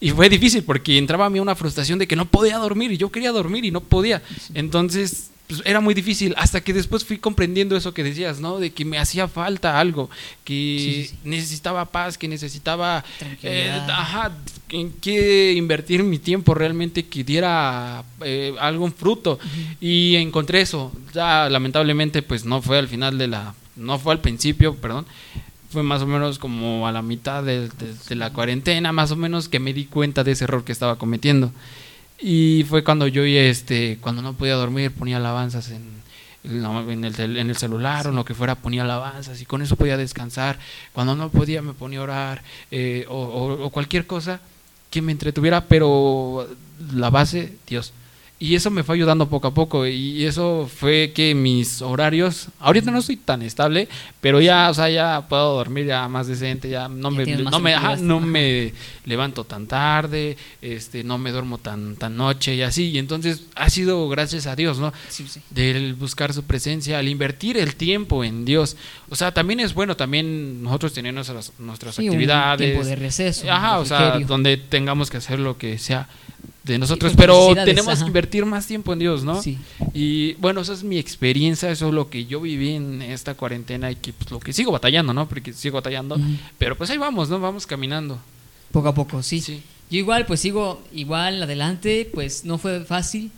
Y 0.00 0.10
fue 0.10 0.28
difícil 0.28 0.62
porque 0.62 0.96
entraba 0.96 1.26
a 1.26 1.30
mí 1.30 1.40
una 1.40 1.54
frustración 1.54 1.98
de 1.98 2.06
que 2.06 2.16
no 2.16 2.24
podía 2.24 2.56
dormir 2.56 2.90
y 2.92 2.96
yo 2.96 3.10
quería 3.10 3.32
dormir 3.32 3.64
y 3.64 3.70
no 3.70 3.80
podía. 3.80 4.22
Entonces 4.54 5.30
pues, 5.46 5.62
era 5.64 5.80
muy 5.80 5.92
difícil 5.94 6.32
hasta 6.38 6.62
que 6.62 6.72
después 6.72 7.04
fui 7.04 7.18
comprendiendo 7.18 7.76
eso 7.76 7.92
que 7.92 8.04
decías, 8.04 8.40
¿no? 8.40 8.58
De 8.58 8.70
que 8.70 8.84
me 8.84 8.98
hacía 8.98 9.28
falta 9.28 9.78
algo, 9.78 10.08
que 10.44 11.10
necesitaba 11.24 11.84
paz, 11.84 12.16
que 12.16 12.28
necesitaba, 12.28 13.04
eh, 13.42 13.70
ajá, 13.88 14.32
en 14.70 14.92
qué 14.92 15.52
invertir 15.52 16.04
mi 16.04 16.18
tiempo 16.18 16.54
realmente 16.54 17.04
que 17.06 17.24
diera 17.24 18.04
eh, 18.24 18.54
algún 18.60 18.92
fruto. 18.92 19.38
Y 19.80 20.14
encontré 20.16 20.62
eso. 20.62 20.92
Ya 21.12 21.48
lamentablemente, 21.50 22.22
pues 22.22 22.44
no 22.44 22.62
fue 22.62 22.78
al 22.78 22.88
final 22.88 23.18
de 23.18 23.26
la, 23.26 23.54
no 23.76 23.98
fue 23.98 24.12
al 24.12 24.20
principio, 24.20 24.76
perdón. 24.76 25.04
Fue 25.70 25.82
más 25.82 26.02
o 26.02 26.06
menos 26.06 26.38
como 26.38 26.86
a 26.86 26.92
la 26.92 27.02
mitad 27.02 27.44
de 27.44 27.70
la 28.10 28.32
cuarentena, 28.32 28.92
más 28.92 29.10
o 29.12 29.16
menos, 29.16 29.48
que 29.48 29.60
me 29.60 29.72
di 29.72 29.84
cuenta 29.84 30.24
de 30.24 30.32
ese 30.32 30.44
error 30.44 30.64
que 30.64 30.72
estaba 30.72 30.96
cometiendo. 30.96 31.52
Y 32.20 32.64
fue 32.68 32.84
cuando 32.84 33.06
yo, 33.06 33.24
este, 33.24 33.98
cuando 34.00 34.20
no 34.20 34.34
podía 34.34 34.54
dormir, 34.54 34.90
ponía 34.90 35.16
alabanzas 35.16 35.70
en, 35.70 35.82
en, 36.44 37.04
el, 37.04 37.36
en 37.36 37.48
el 37.48 37.56
celular 37.56 38.08
o 38.08 38.12
lo 38.12 38.24
que 38.24 38.34
fuera, 38.34 38.56
ponía 38.56 38.82
alabanzas 38.82 39.40
y 39.40 39.46
con 39.46 39.62
eso 39.62 39.76
podía 39.76 39.96
descansar. 39.96 40.58
Cuando 40.92 41.14
no 41.14 41.30
podía, 41.30 41.62
me 41.62 41.72
ponía 41.72 42.00
a 42.00 42.02
orar 42.02 42.42
eh, 42.70 43.06
o 43.08 43.70
cualquier 43.70 44.06
cosa 44.06 44.40
que 44.90 45.00
me 45.00 45.12
entretuviera, 45.12 45.66
pero 45.66 46.46
la 46.92 47.10
base, 47.10 47.54
Dios. 47.66 47.92
Y 48.42 48.54
eso 48.54 48.70
me 48.70 48.82
fue 48.82 48.94
ayudando 48.94 49.28
poco 49.28 49.48
a 49.48 49.52
poco 49.52 49.86
y 49.86 50.24
eso 50.24 50.66
fue 50.74 51.12
que 51.14 51.34
mis 51.34 51.82
horarios, 51.82 52.48
ahorita 52.58 52.90
no 52.90 53.02
soy 53.02 53.18
tan 53.18 53.42
estable, 53.42 53.86
pero 54.22 54.40
ya, 54.40 54.70
o 54.70 54.74
sea, 54.74 54.88
ya 54.88 55.28
puedo 55.28 55.56
dormir 55.56 55.84
ya 55.84 56.08
más 56.08 56.26
decente, 56.26 56.70
ya 56.70 56.88
no 56.88 57.10
me 57.10 57.26
no 57.26 57.60
me, 57.60 57.76
no 57.98 58.18
me 58.18 58.72
levanto 59.04 59.44
tan 59.44 59.66
tarde, 59.66 60.38
este 60.62 61.04
no 61.04 61.18
me 61.18 61.32
duermo 61.32 61.58
tan 61.58 61.96
tan 61.96 62.16
noche 62.16 62.54
y 62.54 62.62
así, 62.62 62.88
y 62.88 62.98
entonces 62.98 63.42
ha 63.56 63.68
sido 63.68 64.08
gracias 64.08 64.46
a 64.46 64.56
Dios, 64.56 64.78
¿no? 64.78 64.90
Sí, 65.10 65.26
sí. 65.28 65.42
Del 65.50 65.92
buscar 65.92 66.32
su 66.32 66.42
presencia, 66.44 66.98
al 66.98 67.08
invertir 67.08 67.58
el 67.58 67.76
tiempo 67.76 68.24
en 68.24 68.46
Dios. 68.46 68.78
O 69.10 69.16
sea, 69.16 69.34
también 69.34 69.60
es 69.60 69.74
bueno 69.74 69.98
también 69.98 70.62
nosotros 70.62 70.94
tener 70.94 71.12
nuestras 71.12 71.52
nuestras 71.58 71.98
actividades, 71.98 72.68
un 72.68 72.72
tiempo 72.72 72.88
de 72.88 72.96
receso, 72.96 73.52
ajá, 73.52 73.80
o 73.80 73.84
sea, 73.84 74.18
donde 74.20 74.56
tengamos 74.56 75.10
que 75.10 75.18
hacer 75.18 75.38
lo 75.38 75.58
que 75.58 75.76
sea 75.76 76.08
de 76.62 76.78
nosotros, 76.78 77.14
pero 77.16 77.54
tenemos 77.64 78.00
que 78.00 78.06
invertir 78.06 78.44
más 78.44 78.66
tiempo 78.66 78.92
en 78.92 78.98
Dios, 78.98 79.24
¿no? 79.24 79.42
Sí. 79.42 79.58
Y 79.94 80.34
bueno, 80.34 80.60
esa 80.60 80.74
es 80.74 80.84
mi 80.84 80.98
experiencia, 80.98 81.70
eso 81.70 81.88
es 81.88 81.94
lo 81.94 82.10
que 82.10 82.26
yo 82.26 82.40
viví 82.40 82.74
en 82.74 83.00
esta 83.02 83.34
cuarentena 83.34 83.90
y 83.90 83.96
que 83.96 84.12
pues, 84.12 84.30
lo 84.30 84.40
que 84.40 84.52
sigo 84.52 84.70
batallando, 84.70 85.14
¿no? 85.14 85.28
Porque 85.28 85.52
sigo 85.52 85.76
batallando, 85.76 86.18
pero 86.58 86.76
pues 86.76 86.90
ahí 86.90 86.98
vamos, 86.98 87.28
¿no? 87.28 87.40
Vamos 87.40 87.66
caminando. 87.66 88.18
Poco 88.72 88.88
a 88.88 88.94
poco, 88.94 89.22
sí. 89.22 89.40
sí. 89.40 89.62
Yo 89.90 89.98
igual, 89.98 90.26
pues 90.26 90.40
sigo 90.40 90.82
igual 90.92 91.42
adelante, 91.42 92.08
pues 92.12 92.44
no 92.44 92.58
fue 92.58 92.84
fácil, 92.84 93.32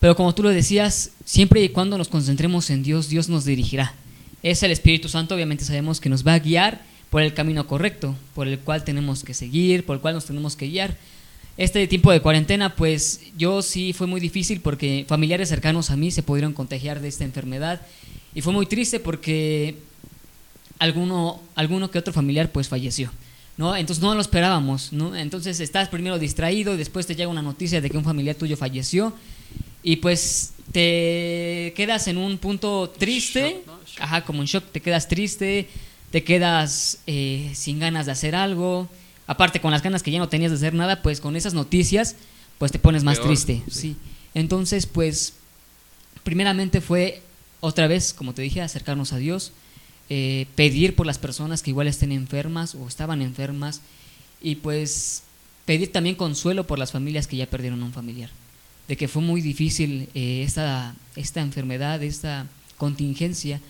pero 0.00 0.14
como 0.16 0.34
tú 0.34 0.42
lo 0.42 0.48
decías, 0.50 1.10
siempre 1.24 1.62
y 1.62 1.68
cuando 1.68 1.98
nos 1.98 2.08
concentremos 2.08 2.70
en 2.70 2.82
Dios, 2.82 3.08
Dios 3.08 3.28
nos 3.28 3.44
dirigirá. 3.44 3.92
Es 4.42 4.62
el 4.62 4.70
Espíritu 4.70 5.08
Santo, 5.08 5.34
obviamente 5.34 5.64
sabemos 5.64 6.00
que 6.00 6.08
nos 6.08 6.26
va 6.26 6.34
a 6.34 6.38
guiar 6.38 6.80
por 7.10 7.22
el 7.22 7.34
camino 7.34 7.66
correcto, 7.66 8.14
por 8.34 8.46
el 8.46 8.58
cual 8.58 8.84
tenemos 8.84 9.24
que 9.24 9.34
seguir, 9.34 9.84
por 9.84 9.96
el 9.96 10.00
cual 10.00 10.14
nos 10.14 10.26
tenemos 10.26 10.54
que 10.56 10.68
guiar 10.68 10.96
este 11.56 11.86
tiempo 11.86 12.12
de 12.12 12.20
cuarentena, 12.20 12.74
pues 12.76 13.20
yo 13.36 13.62
sí 13.62 13.92
fue 13.92 14.06
muy 14.06 14.20
difícil 14.20 14.60
porque 14.60 15.04
familiares 15.08 15.48
cercanos 15.48 15.90
a 15.90 15.96
mí 15.96 16.10
se 16.10 16.22
pudieron 16.22 16.52
contagiar 16.52 17.00
de 17.00 17.08
esta 17.08 17.24
enfermedad 17.24 17.80
y 18.34 18.42
fue 18.42 18.52
muy 18.52 18.66
triste 18.66 19.00
porque 19.00 19.76
alguno, 20.78 21.40
alguno 21.54 21.90
que 21.90 21.98
otro 21.98 22.12
familiar 22.12 22.52
pues 22.52 22.68
falleció. 22.68 23.10
¿no? 23.56 23.74
Entonces 23.74 24.02
no 24.02 24.14
lo 24.14 24.20
esperábamos, 24.20 24.92
¿no? 24.92 25.16
Entonces 25.16 25.60
estás 25.60 25.88
primero 25.88 26.18
distraído 26.18 26.74
y 26.74 26.76
después 26.76 27.06
te 27.06 27.14
llega 27.14 27.30
una 27.30 27.42
noticia 27.42 27.80
de 27.80 27.88
que 27.88 27.96
un 27.96 28.04
familiar 28.04 28.36
tuyo 28.36 28.56
falleció 28.56 29.14
y 29.82 29.96
pues 29.96 30.52
te 30.72 31.72
quedas 31.74 32.06
en 32.08 32.18
un 32.18 32.38
punto 32.38 32.92
triste, 32.98 33.62
ajá, 33.98 34.24
como 34.24 34.42
en 34.42 34.46
shock, 34.46 34.64
te 34.72 34.80
quedas 34.80 35.08
triste, 35.08 35.68
te 36.10 36.22
quedas 36.22 36.98
eh, 37.06 37.50
sin 37.54 37.78
ganas 37.78 38.06
de 38.06 38.12
hacer 38.12 38.34
algo, 38.34 38.88
aparte 39.26 39.60
con 39.60 39.70
las 39.70 39.82
ganas 39.82 40.02
que 40.02 40.10
ya 40.10 40.18
no 40.18 40.28
tenías 40.28 40.50
de 40.50 40.56
hacer 40.56 40.74
nada, 40.74 41.02
pues 41.02 41.20
con 41.20 41.36
esas 41.36 41.54
noticias, 41.54 42.16
pues 42.58 42.72
te 42.72 42.78
pones 42.78 43.04
más 43.04 43.20
triste, 43.20 43.62
sí. 43.70 43.96
Entonces, 44.34 44.86
pues, 44.86 45.34
primeramente 46.24 46.80
fue 46.80 47.22
otra 47.60 47.86
vez, 47.86 48.12
como 48.12 48.34
te 48.34 48.42
dije, 48.42 48.60
acercarnos 48.60 49.12
a 49.12 49.18
Dios, 49.18 49.52
eh, 50.08 50.46
pedir 50.54 50.94
por 50.94 51.06
las 51.06 51.18
personas 51.18 51.62
que 51.62 51.70
igual 51.70 51.88
estén 51.88 52.12
enfermas 52.12 52.74
o 52.74 52.86
estaban 52.86 53.22
enfermas 53.22 53.80
y 54.40 54.56
pues 54.56 55.24
pedir 55.64 55.90
también 55.90 56.14
consuelo 56.14 56.66
por 56.66 56.78
las 56.78 56.92
familias 56.92 57.26
que 57.26 57.36
ya 57.36 57.46
perdieron 57.46 57.82
a 57.82 57.86
un 57.86 57.92
familiar, 57.92 58.30
de 58.86 58.96
que 58.96 59.08
fue 59.08 59.20
muy 59.20 59.40
difícil 59.40 60.08
eh, 60.14 60.44
esta, 60.46 60.94
esta 61.16 61.40
enfermedad, 61.40 62.02
esta 62.02 62.46
contingencia 62.76 63.60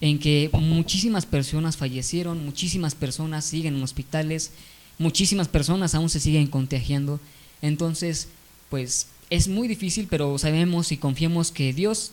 en 0.00 0.18
que 0.18 0.50
muchísimas 0.52 1.24
personas 1.24 1.78
fallecieron, 1.78 2.44
muchísimas 2.44 2.94
personas 2.94 3.46
siguen 3.46 3.76
en 3.76 3.82
hospitales, 3.82 4.52
muchísimas 4.98 5.48
personas 5.48 5.94
aún 5.94 6.08
se 6.08 6.20
siguen 6.20 6.46
contagiando. 6.46 7.20
Entonces, 7.62 8.28
pues 8.70 9.08
es 9.30 9.48
muy 9.48 9.68
difícil, 9.68 10.06
pero 10.08 10.38
sabemos 10.38 10.92
y 10.92 10.96
confiamos 10.96 11.50
que 11.50 11.72
Dios 11.72 12.12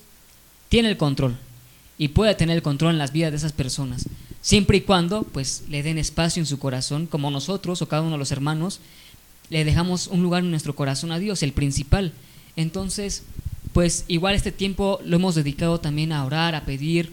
tiene 0.69 0.89
el 0.89 0.97
control 0.97 1.37
y 1.97 2.09
puede 2.09 2.35
tener 2.35 2.55
el 2.57 2.63
control 2.63 2.93
en 2.93 2.97
las 2.97 3.11
vidas 3.11 3.31
de 3.31 3.37
esas 3.37 3.51
personas, 3.51 4.07
siempre 4.41 4.77
y 4.77 4.81
cuando 4.81 5.23
pues 5.23 5.63
le 5.69 5.83
den 5.83 5.97
espacio 5.97 6.41
en 6.41 6.47
su 6.47 6.57
corazón, 6.57 7.05
como 7.05 7.29
nosotros 7.29 7.81
o 7.81 7.87
cada 7.87 8.01
uno 8.01 8.13
de 8.13 8.17
los 8.17 8.31
hermanos, 8.31 8.79
le 9.49 9.65
dejamos 9.65 10.07
un 10.07 10.23
lugar 10.23 10.43
en 10.43 10.49
nuestro 10.49 10.75
corazón 10.75 11.11
a 11.11 11.19
Dios, 11.19 11.43
el 11.43 11.53
principal. 11.53 12.13
Entonces, 12.55 13.23
pues 13.73 14.05
igual 14.07 14.35
este 14.35 14.51
tiempo 14.51 14.99
lo 15.05 15.17
hemos 15.17 15.35
dedicado 15.35 15.79
también 15.79 16.11
a 16.11 16.25
orar, 16.25 16.55
a 16.55 16.65
pedir 16.65 17.11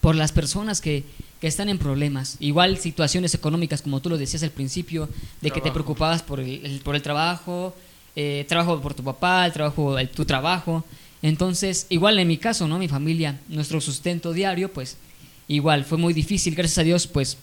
por 0.00 0.14
las 0.14 0.32
personas 0.32 0.80
que, 0.80 1.04
que 1.40 1.46
están 1.46 1.68
en 1.68 1.78
problemas. 1.78 2.36
Igual 2.38 2.78
situaciones 2.78 3.34
económicas, 3.34 3.82
como 3.82 4.00
tú 4.00 4.10
lo 4.10 4.18
decías 4.18 4.42
al 4.42 4.50
principio, 4.50 5.08
de 5.40 5.50
que 5.50 5.60
te 5.60 5.72
preocupabas 5.72 6.22
por 6.22 6.38
el, 6.40 6.80
por 6.84 6.94
el 6.94 7.02
trabajo, 7.02 7.74
eh, 8.14 8.44
trabajo 8.48 8.80
por 8.80 8.94
tu 8.94 9.02
papá, 9.02 9.46
el 9.46 9.52
trabajo, 9.52 9.98
el, 9.98 10.08
tu 10.10 10.24
trabajo. 10.26 10.84
Entonces, 11.22 11.86
igual 11.88 12.18
en 12.18 12.28
mi 12.28 12.36
caso, 12.36 12.68
¿no? 12.68 12.78
Mi 12.78 12.88
familia, 12.88 13.40
nuestro 13.48 13.80
sustento 13.80 14.32
diario, 14.32 14.70
pues 14.72 14.98
igual 15.48 15.84
fue 15.84 15.96
muy 15.96 16.12
difícil. 16.12 16.54
Gracias 16.54 16.78
a 16.78 16.82
Dios, 16.82 17.06
pues 17.06 17.38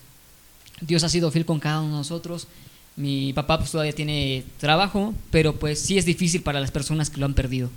Dios 0.81 1.03
ha 1.03 1.09
sido 1.09 1.31
fiel 1.31 1.45
con 1.45 1.59
cada 1.59 1.81
uno 1.81 1.91
de 1.91 1.97
nosotros. 1.97 2.47
Mi 2.95 3.33
papá 3.33 3.57
pues 3.57 3.71
todavía 3.71 3.93
tiene 3.93 4.43
trabajo, 4.59 5.13
pero 5.31 5.55
pues 5.55 5.79
sí 5.79 5.97
es 5.97 6.05
difícil 6.05 6.41
para 6.41 6.59
las 6.59 6.71
personas 6.71 7.09
que 7.09 7.19
lo 7.19 7.25
han 7.25 7.33
perdido. 7.33 7.69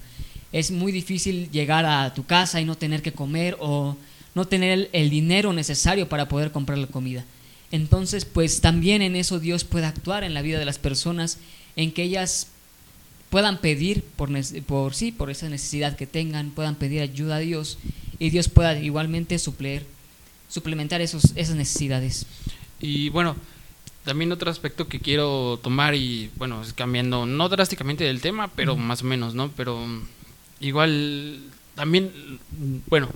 Es 0.52 0.70
muy 0.70 0.92
difícil 0.92 1.50
llegar 1.50 1.86
a 1.86 2.12
tu 2.12 2.24
casa 2.24 2.60
y 2.60 2.64
no 2.64 2.76
tener 2.76 3.02
que 3.02 3.12
comer 3.12 3.56
o 3.60 3.96
no 4.34 4.46
tener 4.46 4.88
el, 4.92 5.10
dinero 5.10 5.52
necesario 5.52 6.08
para 6.08 6.28
poder 6.28 6.52
comprar 6.52 6.78
la 6.78 6.86
comida. 6.86 7.24
Entonces, 7.72 8.24
pues 8.24 8.60
también 8.60 9.02
en 9.02 9.16
eso 9.16 9.38
Dios 9.38 9.64
puede 9.64 9.86
actuar 9.86 10.24
en 10.24 10.34
la 10.34 10.42
vida 10.42 10.58
de 10.58 10.64
las 10.64 10.78
personas, 10.78 11.38
en 11.76 11.92
que 11.92 12.02
ellas 12.02 12.48
puedan 13.30 13.58
pedir 13.58 14.02
por, 14.16 14.30
por 14.66 14.94
sí, 14.94 15.12
por 15.12 15.30
esa 15.30 15.48
necesidad 15.48 15.96
que 15.96 16.06
tengan, 16.06 16.50
puedan 16.50 16.74
pedir 16.74 17.00
ayuda 17.00 17.36
a 17.36 17.40
Dios 17.40 17.78
y 18.18 18.30
Dios 18.30 18.48
pueda 18.48 18.78
igualmente 18.78 19.38
suplir, 19.38 19.86
suplementar 20.48 21.00
esos, 21.00 21.32
esas 21.36 21.54
necesidades. 21.54 22.26
Y 22.80 23.08
bueno, 23.10 23.36
también 24.04 24.32
otro 24.32 24.50
aspecto 24.50 24.88
que 24.88 25.00
quiero 25.00 25.60
tomar 25.62 25.94
y 25.94 26.30
bueno, 26.36 26.62
es 26.62 26.72
cambiando, 26.72 27.26
no 27.26 27.48
drásticamente 27.48 28.04
del 28.04 28.20
tema, 28.20 28.48
pero 28.48 28.76
más 28.76 29.02
o 29.02 29.04
menos, 29.04 29.34
¿no? 29.34 29.50
Pero 29.56 29.78
igual 30.58 31.40
también, 31.74 32.10
bueno, 32.88 33.08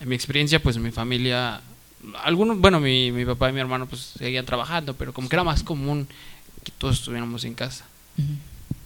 en 0.00 0.08
mi 0.08 0.14
experiencia, 0.14 0.62
pues 0.62 0.78
mi 0.78 0.90
familia, 0.90 1.60
algunos, 2.22 2.58
bueno, 2.58 2.80
mi, 2.80 3.12
mi 3.12 3.24
papá 3.24 3.50
y 3.50 3.52
mi 3.52 3.60
hermano 3.60 3.86
pues 3.86 4.14
seguían 4.18 4.44
trabajando, 4.44 4.94
pero 4.94 5.12
como 5.12 5.28
que 5.28 5.36
era 5.36 5.44
más 5.44 5.62
común 5.62 6.08
que 6.64 6.72
todos 6.76 6.98
estuviéramos 6.98 7.44
en 7.44 7.54
casa. 7.54 7.84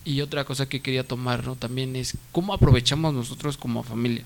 Y 0.05 0.21
otra 0.23 0.45
cosa 0.45 0.69
que 0.69 0.81
quería 0.81 1.05
tomar 1.05 1.47
¿no? 1.47 1.57
también 1.57 1.95
es 1.97 2.17
cómo 2.33 2.53
aprovechamos 2.53 3.15
nosotros 3.15 3.57
como 3.57 3.83
familia. 3.83 4.25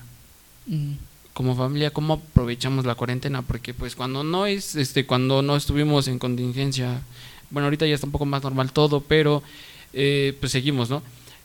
Como 1.33 1.55
familia, 1.55 1.91
cómo 1.91 2.15
aprovechamos 2.15 2.85
la 2.85 2.95
cuarentena, 2.95 3.41
porque 3.41 3.73
pues 3.73 3.95
cuando 3.95 4.23
no 4.23 4.45
es, 4.45 4.75
este, 4.75 5.05
cuando 5.05 5.41
no 5.41 5.55
estuvimos 5.55 6.07
en 6.07 6.17
contingencia, 6.17 7.01
bueno, 7.49 7.67
ahorita 7.67 7.85
ya 7.85 7.95
está 7.95 8.07
un 8.07 8.11
poco 8.11 8.25
más 8.25 8.43
normal 8.43 8.71
todo, 8.71 9.01
pero 9.01 9.43
eh, 9.93 10.35
pues 10.39 10.51
seguimos, 10.51 10.89
¿no? 10.89 11.03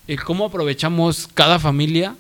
Eh, 0.09 0.17
cómo 0.17 0.47
aprovechamos 0.47 1.29
cada 1.35 1.59
familia, 1.59 2.17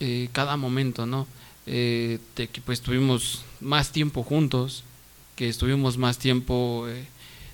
eh, 0.00 0.28
cada 0.32 0.56
momento, 0.56 1.06
¿no? 1.06 1.26
Eh, 1.70 2.18
de 2.34 2.48
que 2.48 2.62
pues 2.62 2.80
tuvimos 2.80 3.44
más 3.60 3.92
tiempo 3.92 4.22
juntos, 4.22 4.84
que 5.36 5.48
estuvimos 5.50 5.98
más 5.98 6.18
tiempo, 6.18 6.86
eh, 6.88 7.04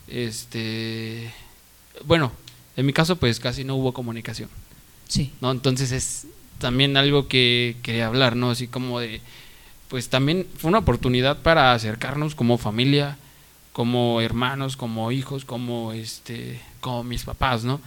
este, 0.07 1.33
bueno, 2.05 2.31
en 2.77 2.87
mi 2.87 2.93
caso 2.93 3.17
pues 3.17 3.41
casi 3.41 3.65
no 3.65 3.75
hubo 3.75 3.93
comunicación. 3.93 4.49
Sí. 5.09 5.33
¿no? 5.41 5.51
Entonces 5.51 5.91
es 5.91 6.29
también 6.59 6.97
algo 6.97 7.27
que 7.27 7.77
quería 7.83 8.07
hablar, 8.07 8.37
¿no? 8.37 8.51
Así 8.51 8.69
como 8.69 9.01
de, 9.01 9.21
pues 9.89 10.09
también 10.09 10.47
fue 10.59 10.69
una 10.69 10.79
oportunidad 10.79 11.43
para 11.43 11.73
acercarnos 11.73 12.37
como 12.37 12.57
familia, 12.57 13.19
como 13.73 14.21
hermanos, 14.21 14.77
como 14.77 15.11
hijos, 15.11 15.45
como 15.45 15.93
este, 15.93 16.61
como 16.81 17.03
mis 17.03 17.25
papás, 17.25 17.65
¿no? 17.65 17.81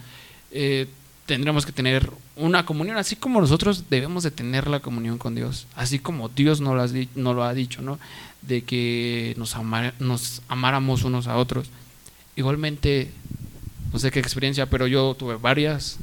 Eh, 0.50 0.88
tendremos 1.28 1.66
que 1.66 1.72
tener 1.72 2.10
una 2.36 2.64
comunión, 2.64 2.96
así 2.96 3.14
como 3.14 3.42
nosotros 3.42 3.84
debemos 3.90 4.22
de 4.22 4.30
tener 4.30 4.66
la 4.66 4.80
comunión 4.80 5.18
con 5.18 5.34
Dios, 5.34 5.66
así 5.76 5.98
como 5.98 6.30
Dios 6.30 6.62
nos 6.62 6.74
lo 6.74 6.82
ha, 6.82 7.06
no 7.16 7.34
lo 7.34 7.44
ha 7.44 7.52
dicho, 7.52 7.82
¿no? 7.82 7.98
De 8.40 8.62
que 8.62 9.34
nos, 9.36 9.54
nos 9.98 10.42
amáramos 10.48 11.04
unos 11.04 11.26
a 11.26 11.36
otros. 11.36 11.68
Igualmente, 12.34 13.10
no 13.92 13.98
sé 13.98 14.10
qué 14.10 14.20
experiencia, 14.20 14.70
pero 14.70 14.86
yo 14.86 15.14
tuve 15.18 15.36
varias, 15.36 15.98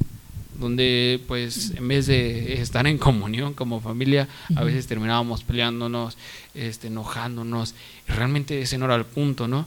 donde 0.59 1.19
pues 1.27 1.71
en 1.75 1.87
vez 1.87 2.05
de 2.05 2.61
estar 2.61 2.85
en 2.85 2.99
comunión 2.99 3.55
como 3.55 3.81
familia, 3.81 4.27
a 4.55 4.63
veces 4.63 4.85
terminábamos 4.85 5.43
peleándonos, 5.43 6.17
este, 6.53 6.87
enojándonos, 6.87 7.73
realmente 8.07 8.61
ese 8.61 8.77
no 8.77 8.85
era 8.85 8.95
el 8.95 9.05
punto, 9.05 9.47
¿no? 9.47 9.65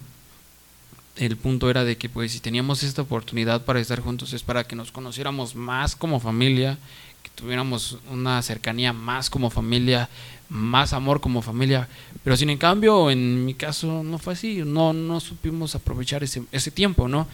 El 1.19 1.37
punto 1.37 1.69
era 1.71 1.85
de 1.85 1.97
que 1.97 2.09
pues 2.09 2.33
si 2.33 2.41
teníamos 2.41 2.83
esta 2.83 3.03
oportunidad 3.03 3.65
para 3.65 3.81
estar 3.81 4.01
juntos 4.01 4.33
es 4.33 4.43
para 4.43 4.65
que 4.65 4.77
nos 4.77 4.93
conociéramos 4.93 5.55
más 5.55 5.97
como 5.97 6.21
familia, 6.21 6.79
que 7.23 7.31
tuviéramos 7.35 7.99
una 8.11 8.41
cercanía 8.43 8.93
más 8.93 9.29
como 9.29 9.51
familia, 9.51 10.09
más 10.49 10.93
amor 10.93 11.21
como 11.21 11.43
familia, 11.43 11.89
pero 12.25 12.37
sin 12.37 12.51
en 12.51 12.59
cambio 12.59 13.11
en 13.11 13.45
mi 13.45 13.55
caso 13.55 14.03
no 14.03 14.19
fue 14.19 14.33
así, 14.33 14.63
no, 14.65 14.93
no 14.93 15.21
supimos 15.21 15.75
aprovechar 15.75 16.23
ese, 16.23 16.43
ese 16.53 16.71
tiempo, 16.71 17.09
¿no? 17.09 17.27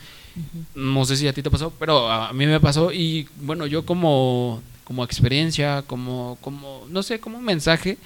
No 0.75 1.05
sé 1.05 1.17
si 1.17 1.29
a 1.29 1.33
ti 1.33 1.43
te 1.43 1.51
pasó, 1.51 1.73
pero 1.79 2.11
a 2.11 2.33
mí 2.33 2.47
me 2.47 2.59
pasó 2.59 2.91
y 2.91 3.29
bueno, 3.41 3.67
yo 3.67 3.87
como, 3.87 4.63
como 4.83 5.05
experiencia, 5.05 5.83
como, 5.83 6.39
como, 6.41 6.85
no 6.89 7.03
sé, 7.03 7.21
como 7.21 7.39
un 7.39 7.45
mensaje, 7.45 7.99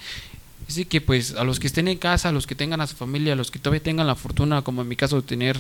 Así 0.69 0.85
que 0.85 1.01
pues 1.01 1.35
a 1.35 1.45
los 1.45 1.59
que 1.59 1.67
estén 1.67 1.89
en 1.89 1.97
casa, 1.97 2.29
a 2.29 2.33
los 2.33 2.47
que 2.47 2.55
tengan 2.55 2.83
a 2.83 2.87
su 2.87 2.95
familia, 2.95 3.33
a 3.33 3.37
los 3.37 3.51
que 3.51 3.59
todavía 3.59 3.83
tengan 3.83 4.07
la 4.07 4.15
fortuna, 4.15 4.61
como 4.61 4.83
en 4.83 4.89
mi 4.89 4.97
caso 4.97 5.17
de 5.17 5.23
tener 5.23 5.57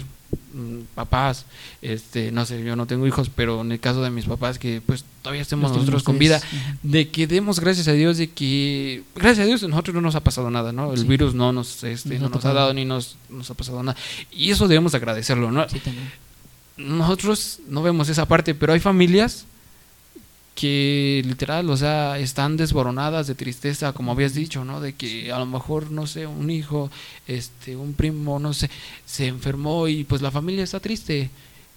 mm, 0.52 0.80
papás, 0.94 1.46
este, 1.80 2.30
no 2.30 2.44
sé, 2.44 2.62
yo 2.62 2.76
no 2.76 2.84
tengo 2.86 3.06
hijos, 3.06 3.30
pero 3.34 3.62
en 3.62 3.72
el 3.72 3.80
caso 3.80 4.02
de 4.02 4.10
mis 4.10 4.26
papás 4.26 4.58
que 4.58 4.82
pues 4.84 5.06
todavía 5.22 5.40
estemos 5.40 5.72
nosotros 5.72 6.02
con 6.02 6.18
vida, 6.18 6.42
de 6.82 7.08
que 7.08 7.26
demos 7.26 7.58
gracias 7.58 7.88
a 7.88 7.92
Dios 7.92 8.18
de 8.18 8.28
que 8.28 9.02
gracias 9.16 9.44
a 9.44 9.46
Dios 9.46 9.62
a 9.62 9.68
nosotros 9.68 9.94
no 9.94 10.02
nos 10.02 10.14
ha 10.14 10.20
pasado 10.20 10.50
nada, 10.50 10.72
¿no? 10.72 10.92
El 10.92 11.06
virus 11.06 11.34
no 11.34 11.52
nos 11.54 11.82
este, 11.84 12.18
no 12.18 12.28
nos 12.28 12.44
ha 12.44 12.52
dado 12.52 12.74
ni 12.74 12.84
nos, 12.84 13.16
nos 13.30 13.50
ha 13.50 13.54
pasado 13.54 13.82
nada. 13.82 13.98
Y 14.30 14.50
eso 14.50 14.68
debemos 14.68 14.94
agradecerlo, 14.94 15.50
¿no? 15.50 15.64
Nosotros 16.76 17.60
no 17.66 17.82
vemos 17.82 18.10
esa 18.10 18.28
parte, 18.28 18.54
pero 18.54 18.74
hay 18.74 18.80
familias 18.80 19.46
que 20.58 21.22
literal, 21.24 21.70
o 21.70 21.76
sea, 21.76 22.18
están 22.18 22.56
desboronadas 22.56 23.28
de 23.28 23.36
tristeza, 23.36 23.92
como 23.92 24.10
habías 24.10 24.34
dicho, 24.34 24.64
¿no? 24.64 24.80
De 24.80 24.92
que 24.92 25.30
a 25.30 25.38
lo 25.38 25.46
mejor, 25.46 25.92
no 25.92 26.08
sé, 26.08 26.26
un 26.26 26.50
hijo, 26.50 26.90
este, 27.28 27.76
un 27.76 27.94
primo, 27.94 28.40
no 28.40 28.52
sé, 28.52 28.68
se 29.06 29.28
enfermó 29.28 29.86
y 29.86 30.02
pues 30.02 30.20
la 30.20 30.32
familia 30.32 30.64
está 30.64 30.80
triste 30.80 31.30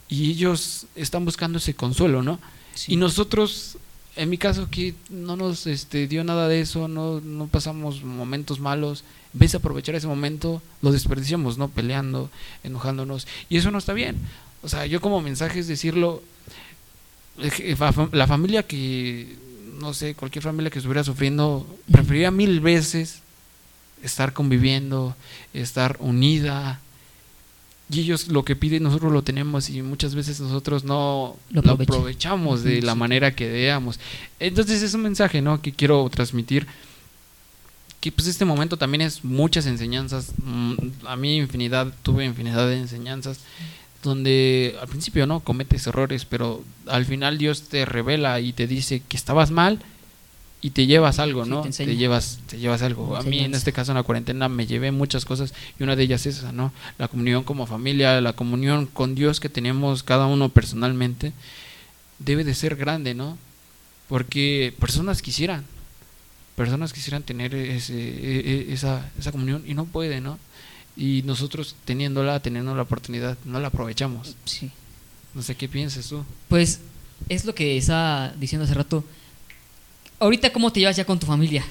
y 0.09 0.31
ellos 0.31 0.87
están 0.95 1.25
buscando 1.25 1.59
ese 1.59 1.75
consuelo, 1.75 2.23
¿no? 2.23 2.39
Y 2.87 2.95
nosotros, 2.95 3.77
en 4.15 4.31
mi 4.31 4.39
caso, 4.39 4.67
que 4.71 4.95
no 5.11 5.35
nos 5.35 5.67
este, 5.67 6.07
dio 6.07 6.23
nada 6.23 6.47
de 6.47 6.61
eso, 6.61 6.87
no, 6.87 7.21
no 7.21 7.45
pasamos 7.45 8.03
momentos 8.03 8.59
malos, 8.59 9.03
de 9.33 9.57
aprovechar 9.57 9.93
ese 9.93 10.07
momento, 10.07 10.59
lo 10.81 10.91
desperdiciamos, 10.91 11.59
¿no? 11.59 11.67
Peleando, 11.67 12.31
enojándonos, 12.63 13.27
y 13.47 13.57
eso 13.57 13.69
no 13.69 13.77
está 13.77 13.93
bien. 13.93 14.17
O 14.63 14.69
sea, 14.69 14.87
yo 14.87 15.01
como 15.01 15.21
mensaje 15.21 15.59
es 15.59 15.67
decirlo, 15.67 16.23
la 18.11 18.27
familia 18.27 18.63
que, 18.63 19.35
no 19.79 19.93
sé, 19.93 20.15
cualquier 20.15 20.43
familia 20.43 20.69
que 20.69 20.79
estuviera 20.79 21.03
sufriendo, 21.03 21.67
preferiría 21.91 22.31
mil 22.31 22.59
veces 22.59 23.21
estar 24.03 24.33
conviviendo, 24.33 25.15
estar 25.53 25.97
unida. 25.99 26.79
Y 27.89 28.01
ellos 28.01 28.29
lo 28.29 28.45
que 28.45 28.55
piden, 28.55 28.83
nosotros 28.83 29.11
lo 29.11 29.21
tenemos 29.21 29.69
y 29.69 29.81
muchas 29.81 30.15
veces 30.15 30.39
nosotros 30.39 30.85
no 30.85 31.35
lo, 31.49 31.71
aprovechamos 31.71 32.63
de 32.63 32.81
la 32.81 32.95
manera 32.95 33.35
que 33.35 33.49
debamos. 33.49 33.99
Entonces 34.39 34.81
es 34.81 34.93
un 34.93 35.01
mensaje 35.01 35.41
¿no? 35.41 35.61
que 35.61 35.73
quiero 35.73 36.09
transmitir 36.09 36.67
que 37.99 38.11
pues 38.11 38.27
este 38.27 38.45
momento 38.45 38.77
también 38.77 39.01
es 39.01 39.23
muchas 39.23 39.67
enseñanzas. 39.67 40.31
Mm, 40.43 40.73
a 41.05 41.15
mí 41.15 41.37
infinidad, 41.37 41.93
tuve 42.01 42.25
infinidad 42.25 42.67
de 42.67 42.77
enseñanzas 42.77 43.39
donde 44.03 44.75
al 44.81 44.87
principio 44.87 45.27
no 45.27 45.41
cometes 45.41 45.87
errores, 45.87 46.25
pero 46.25 46.63
al 46.87 47.05
final 47.05 47.37
Dios 47.37 47.63
te 47.63 47.85
revela 47.85 48.39
y 48.39 48.53
te 48.53 48.67
dice 48.67 49.01
que 49.07 49.17
estabas 49.17 49.51
mal 49.51 49.79
y 50.61 50.71
te 50.71 50.85
llevas 50.85 51.19
algo, 51.19 51.45
¿no? 51.45 51.61
te, 51.61 51.95
llevas 51.95 52.39
te 52.47 52.59
llevas 52.59 52.81
algo. 52.83 53.15
A 53.15 53.23
mí 53.23 53.39
en 53.39 53.53
este 53.53 53.73
caso 53.73 53.91
en 53.91 53.97
la 53.97 54.03
cuarentena 54.03 54.47
me 54.47 54.67
llevé 54.67 54.91
muchas 54.91 55.25
cosas 55.25 55.53
y 55.79 55.83
una 55.83 55.95
de 55.95 56.03
ellas 56.03 56.25
es 56.25 56.37
esa, 56.37 56.51
¿no? 56.51 56.71
La 56.97 57.07
comunión 57.07 57.43
como 57.43 57.65
familia, 57.65 58.21
la 58.21 58.33
comunión 58.33 58.85
con 58.85 59.15
Dios 59.15 59.39
que 59.39 59.49
tenemos 59.49 60.03
cada 60.03 60.27
uno 60.27 60.49
personalmente 60.49 61.33
debe 62.19 62.43
de 62.43 62.53
ser 62.53 62.75
grande, 62.75 63.15
¿no? 63.15 63.37
Porque 64.07 64.73
personas 64.79 65.21
quisieran 65.21 65.65
personas 66.55 66.93
quisieran 66.93 67.23
tener 67.23 67.55
ese, 67.55 67.95
e, 67.97 68.39
e, 68.69 68.73
esa, 68.73 69.09
esa 69.17 69.31
comunión 69.31 69.63
y 69.65 69.73
no 69.73 69.85
pueden, 69.85 70.23
¿no? 70.23 70.37
Y 70.95 71.21
nosotros 71.23 71.75
teniéndola, 71.85 72.39
teniendo 72.41 72.75
la 72.75 72.83
oportunidad, 72.83 73.37
no 73.45 73.59
la 73.59 73.67
aprovechamos. 73.67 74.35
Sí. 74.45 74.71
No 75.33 75.41
sé 75.41 75.55
qué 75.55 75.67
piensas 75.67 76.07
tú. 76.07 76.23
Pues 76.47 76.79
es 77.29 77.45
lo 77.45 77.55
que 77.55 77.77
estaba 77.77 78.33
diciendo 78.37 78.65
hace 78.65 78.73
rato. 78.73 79.03
Ahorita, 80.19 80.51
¿cómo 80.51 80.71
te 80.71 80.79
llevas 80.79 80.95
ya 80.95 81.05
con 81.05 81.19
tu 81.19 81.25
familia? 81.25 81.65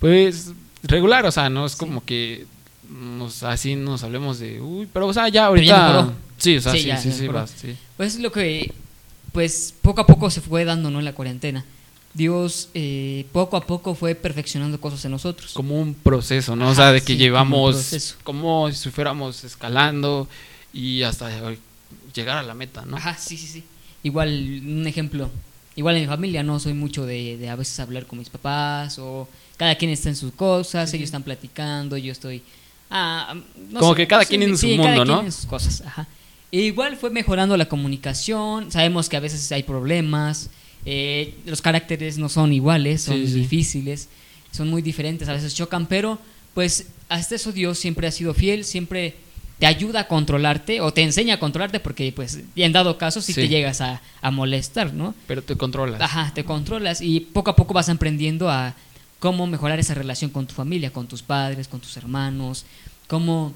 Pues 0.00 0.52
regular, 0.82 1.24
o 1.26 1.32
sea, 1.32 1.48
no 1.48 1.66
es 1.66 1.76
como 1.76 2.04
que 2.04 2.46
nos, 2.90 3.42
así 3.42 3.76
nos 3.76 4.02
hablemos 4.02 4.38
de, 4.38 4.60
uy, 4.60 4.88
pero 4.92 5.06
o 5.06 5.12
sea, 5.12 5.28
ya 5.28 5.46
ahorita... 5.46 6.12
sí, 6.36 6.56
o 6.56 6.60
sea, 6.60 6.72
sí, 6.72 6.90
sí, 7.00 7.12
sí, 7.12 7.28
sí, 7.56 7.76
Pues 7.96 8.14
es 8.14 8.20
lo 8.20 8.32
que, 8.32 8.72
pues 9.32 9.74
poco 9.82 10.00
a 10.00 10.06
poco 10.06 10.30
se 10.30 10.40
fue 10.40 10.64
dando, 10.64 10.90
¿no? 10.90 10.98
En 10.98 11.04
la 11.04 11.14
cuarentena. 11.14 11.64
Dios 12.14 12.68
eh, 12.74 13.26
poco 13.32 13.56
a 13.56 13.66
poco 13.66 13.94
fue 13.96 14.14
perfeccionando 14.14 14.80
cosas 14.80 15.04
en 15.04 15.10
nosotros. 15.10 15.52
Como 15.52 15.80
un 15.80 15.94
proceso, 15.94 16.54
¿no? 16.54 16.70
o 16.70 16.74
sea, 16.74 16.92
de 16.92 17.02
que 17.02 17.16
llevamos 17.16 18.16
como, 18.22 18.70
si 18.70 18.90
fuéramos 18.90 19.42
escalando 19.42 20.28
y 20.72 21.02
hasta 21.02 21.28
llegar 22.14 22.38
a 22.38 22.42
la 22.42 22.54
meta, 22.54 22.84
¿no? 22.86 22.96
Ajá, 22.96 23.16
sí, 23.18 23.36
sí, 23.36 23.48
sí. 23.48 23.64
Igual, 24.04 24.28
un 24.64 24.86
ejemplo, 24.86 25.28
igual 25.74 25.96
en 25.96 26.02
mi 26.02 26.08
familia 26.08 26.42
no 26.44 26.60
soy 26.60 26.72
mucho 26.72 27.04
de, 27.04 27.36
de 27.36 27.48
a 27.48 27.56
veces 27.56 27.80
hablar 27.80 28.06
con 28.06 28.20
mis 28.20 28.30
papás 28.30 28.98
o 29.00 29.28
cada 29.56 29.74
quien 29.74 29.90
está 29.90 30.08
en 30.08 30.16
sus 30.16 30.32
cosas, 30.32 30.92
ellos 30.94 31.06
están 31.06 31.22
platicando, 31.22 31.96
yo 31.96 32.12
estoy... 32.12 32.42
Ah, 32.90 33.34
como 33.76 33.94
que 33.94 34.06
cada 34.06 34.24
quien 34.24 34.42
en 34.42 34.56
su 34.56 34.68
mundo, 34.68 34.84
cada 34.84 35.04
¿no? 35.04 35.14
Quien 35.14 35.26
en 35.26 35.32
sus 35.32 35.46
cosas, 35.46 35.80
ajá. 35.80 36.06
E 36.52 36.60
igual 36.60 36.96
fue 36.96 37.10
mejorando 37.10 37.56
la 37.56 37.66
comunicación, 37.66 38.70
sabemos 38.70 39.08
que 39.08 39.16
a 39.16 39.20
veces 39.20 39.50
hay 39.50 39.64
problemas, 39.64 40.50
eh, 40.86 41.34
los 41.46 41.62
caracteres 41.62 42.18
no 42.18 42.28
son 42.28 42.52
iguales, 42.52 43.02
son 43.02 43.24
difíciles, 43.24 44.08
son 44.50 44.68
muy 44.68 44.82
diferentes, 44.82 45.28
a 45.28 45.32
veces 45.32 45.54
chocan, 45.54 45.86
pero 45.86 46.18
pues 46.52 46.86
hasta 47.08 47.34
eso 47.34 47.52
Dios 47.52 47.78
siempre 47.78 48.06
ha 48.06 48.10
sido 48.10 48.34
fiel, 48.34 48.64
siempre 48.64 49.16
te 49.58 49.66
ayuda 49.66 50.00
a 50.00 50.08
controlarte 50.08 50.80
o 50.80 50.92
te 50.92 51.02
enseña 51.02 51.34
a 51.34 51.38
controlarte 51.38 51.80
porque 51.80 52.12
pues 52.12 52.40
en 52.56 52.72
dado 52.72 52.98
caso 52.98 53.20
si 53.20 53.32
te 53.34 53.48
llegas 53.48 53.80
a, 53.80 54.00
molestar, 54.30 54.92
¿no? 54.92 55.14
Pero 55.26 55.42
te 55.42 55.56
controlas. 55.56 56.00
Ajá, 56.00 56.32
te 56.34 56.44
controlas 56.44 57.00
y 57.00 57.20
poco 57.20 57.50
a 57.50 57.56
poco 57.56 57.72
vas 57.74 57.88
aprendiendo 57.88 58.50
a 58.50 58.74
cómo 59.20 59.46
mejorar 59.46 59.78
esa 59.78 59.94
relación 59.94 60.30
con 60.30 60.46
tu 60.46 60.54
familia, 60.54 60.92
con 60.92 61.06
tus 61.06 61.22
padres, 61.22 61.68
con 61.68 61.80
tus 61.80 61.96
hermanos, 61.96 62.66
cómo, 63.06 63.52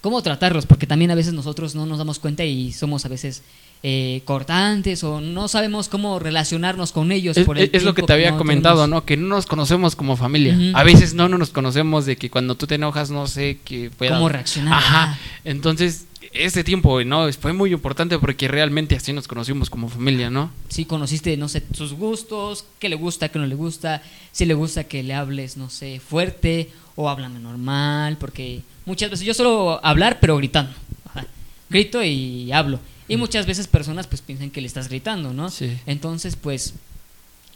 cómo 0.00 0.22
tratarlos, 0.22 0.64
porque 0.64 0.86
también 0.86 1.10
a 1.10 1.14
veces 1.14 1.32
nosotros 1.32 1.74
no 1.74 1.86
nos 1.86 1.98
damos 1.98 2.18
cuenta 2.18 2.44
y 2.44 2.72
somos 2.72 3.04
a 3.04 3.08
veces 3.08 3.42
eh, 3.82 4.20
cortantes 4.26 5.02
o 5.04 5.20
no 5.20 5.48
sabemos 5.48 5.88
cómo 5.88 6.18
relacionarnos 6.18 6.92
con 6.92 7.12
ellos. 7.12 7.36
Es, 7.36 7.46
por 7.46 7.58
es 7.58 7.82
lo 7.82 7.94
que 7.94 8.02
te 8.02 8.12
había 8.12 8.36
comentado, 8.36 8.86
¿no? 8.86 9.04
Que 9.04 9.16
no 9.16 9.28
nos 9.28 9.46
conocemos 9.46 9.96
como 9.96 10.16
familia. 10.16 10.56
A 10.74 10.84
veces 10.84 11.14
no, 11.14 11.28
no 11.28 11.38
nos 11.38 11.50
conocemos 11.50 12.04
de 12.06 12.16
que 12.16 12.30
cuando 12.30 12.56
tú 12.56 12.66
te 12.66 12.74
enojas 12.74 13.10
no 13.10 13.26
sé 13.26 13.58
que 13.64 13.90
pueda... 13.90 14.16
¿Cómo 14.16 14.28
reaccionar? 14.28 14.74
Ajá. 14.74 15.18
Entonces, 15.44 16.06
ese 16.32 16.62
tiempo, 16.62 17.02
¿no? 17.04 17.32
Fue 17.32 17.52
muy 17.52 17.72
importante 17.72 18.18
porque 18.18 18.48
realmente 18.48 18.94
así 18.96 19.12
nos 19.12 19.26
conocimos 19.26 19.70
como 19.70 19.88
familia, 19.88 20.30
¿no? 20.30 20.50
Sí, 20.68 20.84
conociste, 20.84 21.36
no 21.36 21.48
sé, 21.48 21.62
sus 21.72 21.94
gustos, 21.94 22.66
qué 22.78 22.88
le 22.88 22.96
gusta, 22.96 23.30
qué 23.30 23.38
no 23.38 23.46
le 23.46 23.54
gusta, 23.54 24.02
si 24.30 24.44
le 24.44 24.54
gusta 24.54 24.84
que 24.84 25.02
le 25.02 25.14
hables, 25.14 25.56
no 25.56 25.70
sé, 25.70 26.00
fuerte 26.00 26.70
o 26.96 27.08
háblame 27.08 27.40
normal, 27.40 28.16
porque 28.18 28.60
muchas 28.84 29.10
veces 29.10 29.26
yo 29.26 29.34
suelo 29.34 29.84
hablar 29.84 30.18
pero 30.20 30.36
gritando. 30.36 30.72
Grito 31.68 32.02
y 32.02 32.50
hablo. 32.50 32.80
Y 33.10 33.16
muchas 33.16 33.44
veces 33.44 33.66
personas 33.66 34.06
pues 34.06 34.22
piensan 34.22 34.50
que 34.50 34.60
le 34.60 34.68
estás 34.68 34.88
gritando, 34.88 35.32
¿no? 35.34 35.50
Sí. 35.50 35.76
Entonces 35.84 36.36
pues 36.36 36.74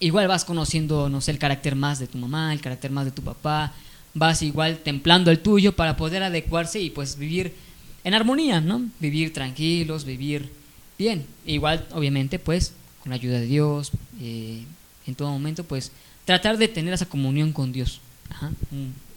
igual 0.00 0.28
vas 0.28 0.44
conociendo, 0.44 1.08
no 1.08 1.20
sé, 1.20 1.30
el 1.30 1.38
carácter 1.38 1.76
más 1.76 2.00
de 2.00 2.08
tu 2.08 2.18
mamá, 2.18 2.52
el 2.52 2.60
carácter 2.60 2.90
más 2.90 3.04
de 3.04 3.12
tu 3.12 3.22
papá, 3.22 3.72
vas 4.14 4.42
igual 4.42 4.78
templando 4.78 5.30
el 5.30 5.38
tuyo 5.38 5.76
para 5.76 5.96
poder 5.96 6.22
adecuarse 6.22 6.80
y 6.80 6.90
pues 6.90 7.16
vivir 7.16 7.54
en 8.04 8.14
armonía, 8.14 8.60
¿no? 8.60 8.82
Vivir 9.00 9.32
tranquilos, 9.32 10.04
vivir 10.04 10.50
bien. 10.98 11.26
Igual, 11.46 11.86
obviamente, 11.92 12.38
pues, 12.38 12.72
con 13.02 13.10
la 13.10 13.16
ayuda 13.16 13.40
de 13.40 13.46
Dios, 13.46 13.92
eh, 14.20 14.64
en 15.06 15.14
todo 15.14 15.30
momento, 15.30 15.64
pues, 15.64 15.90
tratar 16.24 16.58
de 16.58 16.68
tener 16.68 16.92
esa 16.94 17.06
comunión 17.06 17.52
con 17.52 17.72
Dios. 17.72 18.00
Ajá, 18.30 18.50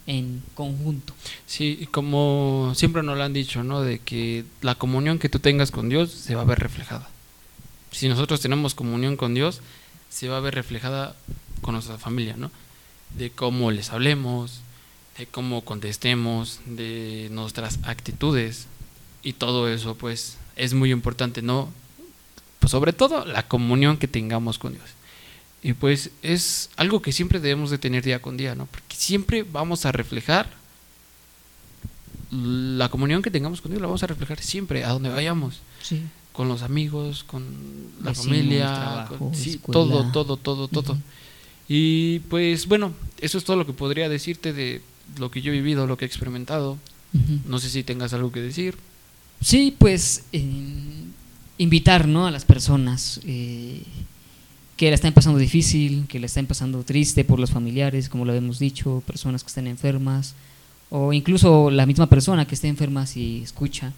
en 0.07 0.41
conjunto. 0.55 1.13
Sí, 1.45 1.87
como 1.91 2.73
siempre 2.75 3.03
nos 3.03 3.17
lo 3.17 3.23
han 3.23 3.33
dicho, 3.33 3.63
¿no? 3.63 3.81
De 3.81 3.99
que 3.99 4.45
la 4.61 4.75
comunión 4.75 5.19
que 5.19 5.29
tú 5.29 5.39
tengas 5.39 5.69
con 5.69 5.89
Dios 5.89 6.11
se 6.11 6.33
va 6.33 6.41
a 6.41 6.45
ver 6.45 6.59
reflejada. 6.59 7.07
Si 7.91 8.07
nosotros 8.07 8.39
tenemos 8.39 8.73
comunión 8.73 9.17
con 9.17 9.33
Dios, 9.33 9.61
se 10.09 10.29
va 10.29 10.37
a 10.37 10.41
ver 10.41 10.55
reflejada 10.55 11.15
con 11.61 11.73
nuestra 11.73 11.97
familia, 11.97 12.35
¿no? 12.37 12.51
De 13.17 13.29
cómo 13.29 13.71
les 13.71 13.91
hablemos, 13.91 14.61
de 15.17 15.27
cómo 15.27 15.63
contestemos, 15.63 16.61
de 16.65 17.27
nuestras 17.31 17.79
actitudes 17.83 18.67
y 19.23 19.33
todo 19.33 19.67
eso, 19.69 19.95
pues 19.95 20.37
es 20.55 20.73
muy 20.73 20.91
importante, 20.91 21.41
¿no? 21.41 21.69
Pues 22.59 22.71
sobre 22.71 22.93
todo 22.93 23.25
la 23.25 23.47
comunión 23.47 23.97
que 23.97 24.07
tengamos 24.07 24.57
con 24.57 24.73
Dios. 24.73 24.85
Y 25.67 25.73
pues 25.73 26.11
es 26.21 26.69
algo 26.77 27.01
que 27.01 27.11
siempre 27.11 27.41
debemos 27.41 27.69
de 27.71 27.77
tener 27.77 28.01
día 28.01 28.21
con 28.21 28.37
día, 28.37 28.55
¿no? 28.55 28.67
Porque 28.67 28.95
siempre 28.95 29.43
vamos 29.43 29.85
a 29.85 29.91
reflejar 29.91 30.49
la 32.31 32.87
comunión 32.87 33.21
que 33.21 33.31
tengamos 33.31 33.59
con 33.59 33.71
Dios, 33.71 33.81
la 33.81 33.87
vamos 33.87 34.01
a 34.01 34.07
reflejar 34.07 34.39
siempre, 34.39 34.85
a 34.85 34.89
donde 34.93 35.09
vayamos. 35.09 35.59
Sí. 35.81 36.01
Con 36.31 36.47
los 36.47 36.61
amigos, 36.61 37.25
con 37.25 37.43
la 38.01 38.11
Vecinos, 38.11 38.25
familia, 38.37 38.65
trabajo, 38.73 39.17
con- 39.17 39.35
sí, 39.35 39.59
todo, 39.69 40.09
todo, 40.13 40.37
todo, 40.37 40.69
todo. 40.69 40.93
Ujú. 40.93 41.01
Y 41.67 42.19
pues 42.29 42.65
bueno, 42.67 42.93
eso 43.19 43.37
es 43.37 43.43
todo 43.43 43.57
lo 43.57 43.65
que 43.65 43.73
podría 43.73 44.07
decirte 44.07 44.53
de 44.53 44.81
lo 45.17 45.31
que 45.31 45.41
yo 45.41 45.51
he 45.51 45.55
vivido, 45.55 45.85
lo 45.85 45.97
que 45.97 46.05
he 46.05 46.07
experimentado. 46.07 46.77
No 47.45 47.59
sé 47.59 47.69
si 47.69 47.83
tengas 47.83 48.13
algo 48.13 48.31
que 48.31 48.39
decir. 48.41 48.77
Sí, 49.41 49.75
pues 49.77 50.23
eh, 50.31 50.45
invitar 51.57 52.07
¿no? 52.07 52.25
a 52.27 52.31
las 52.31 52.45
personas 52.45 53.19
eh, 53.25 53.81
que 54.77 54.89
la 54.89 54.95
están 54.95 55.13
pasando 55.13 55.39
difícil, 55.39 56.05
que 56.07 56.19
la 56.19 56.27
están 56.27 56.45
pasando 56.45 56.83
triste 56.83 57.23
por 57.23 57.39
los 57.39 57.49
familiares, 57.49 58.09
como 58.09 58.25
lo 58.25 58.33
hemos 58.33 58.59
dicho, 58.59 59.03
personas 59.05 59.43
que 59.43 59.47
están 59.47 59.65
enfermas, 59.65 60.35
o 60.89 61.11
incluso 61.13 61.71
la 61.71 61.87
misma 61.87 62.07
persona 62.07 62.45
que 62.45 62.55
esté 62.55 62.67
enferma 62.67 63.07
si 63.07 63.41
escucha, 63.43 63.91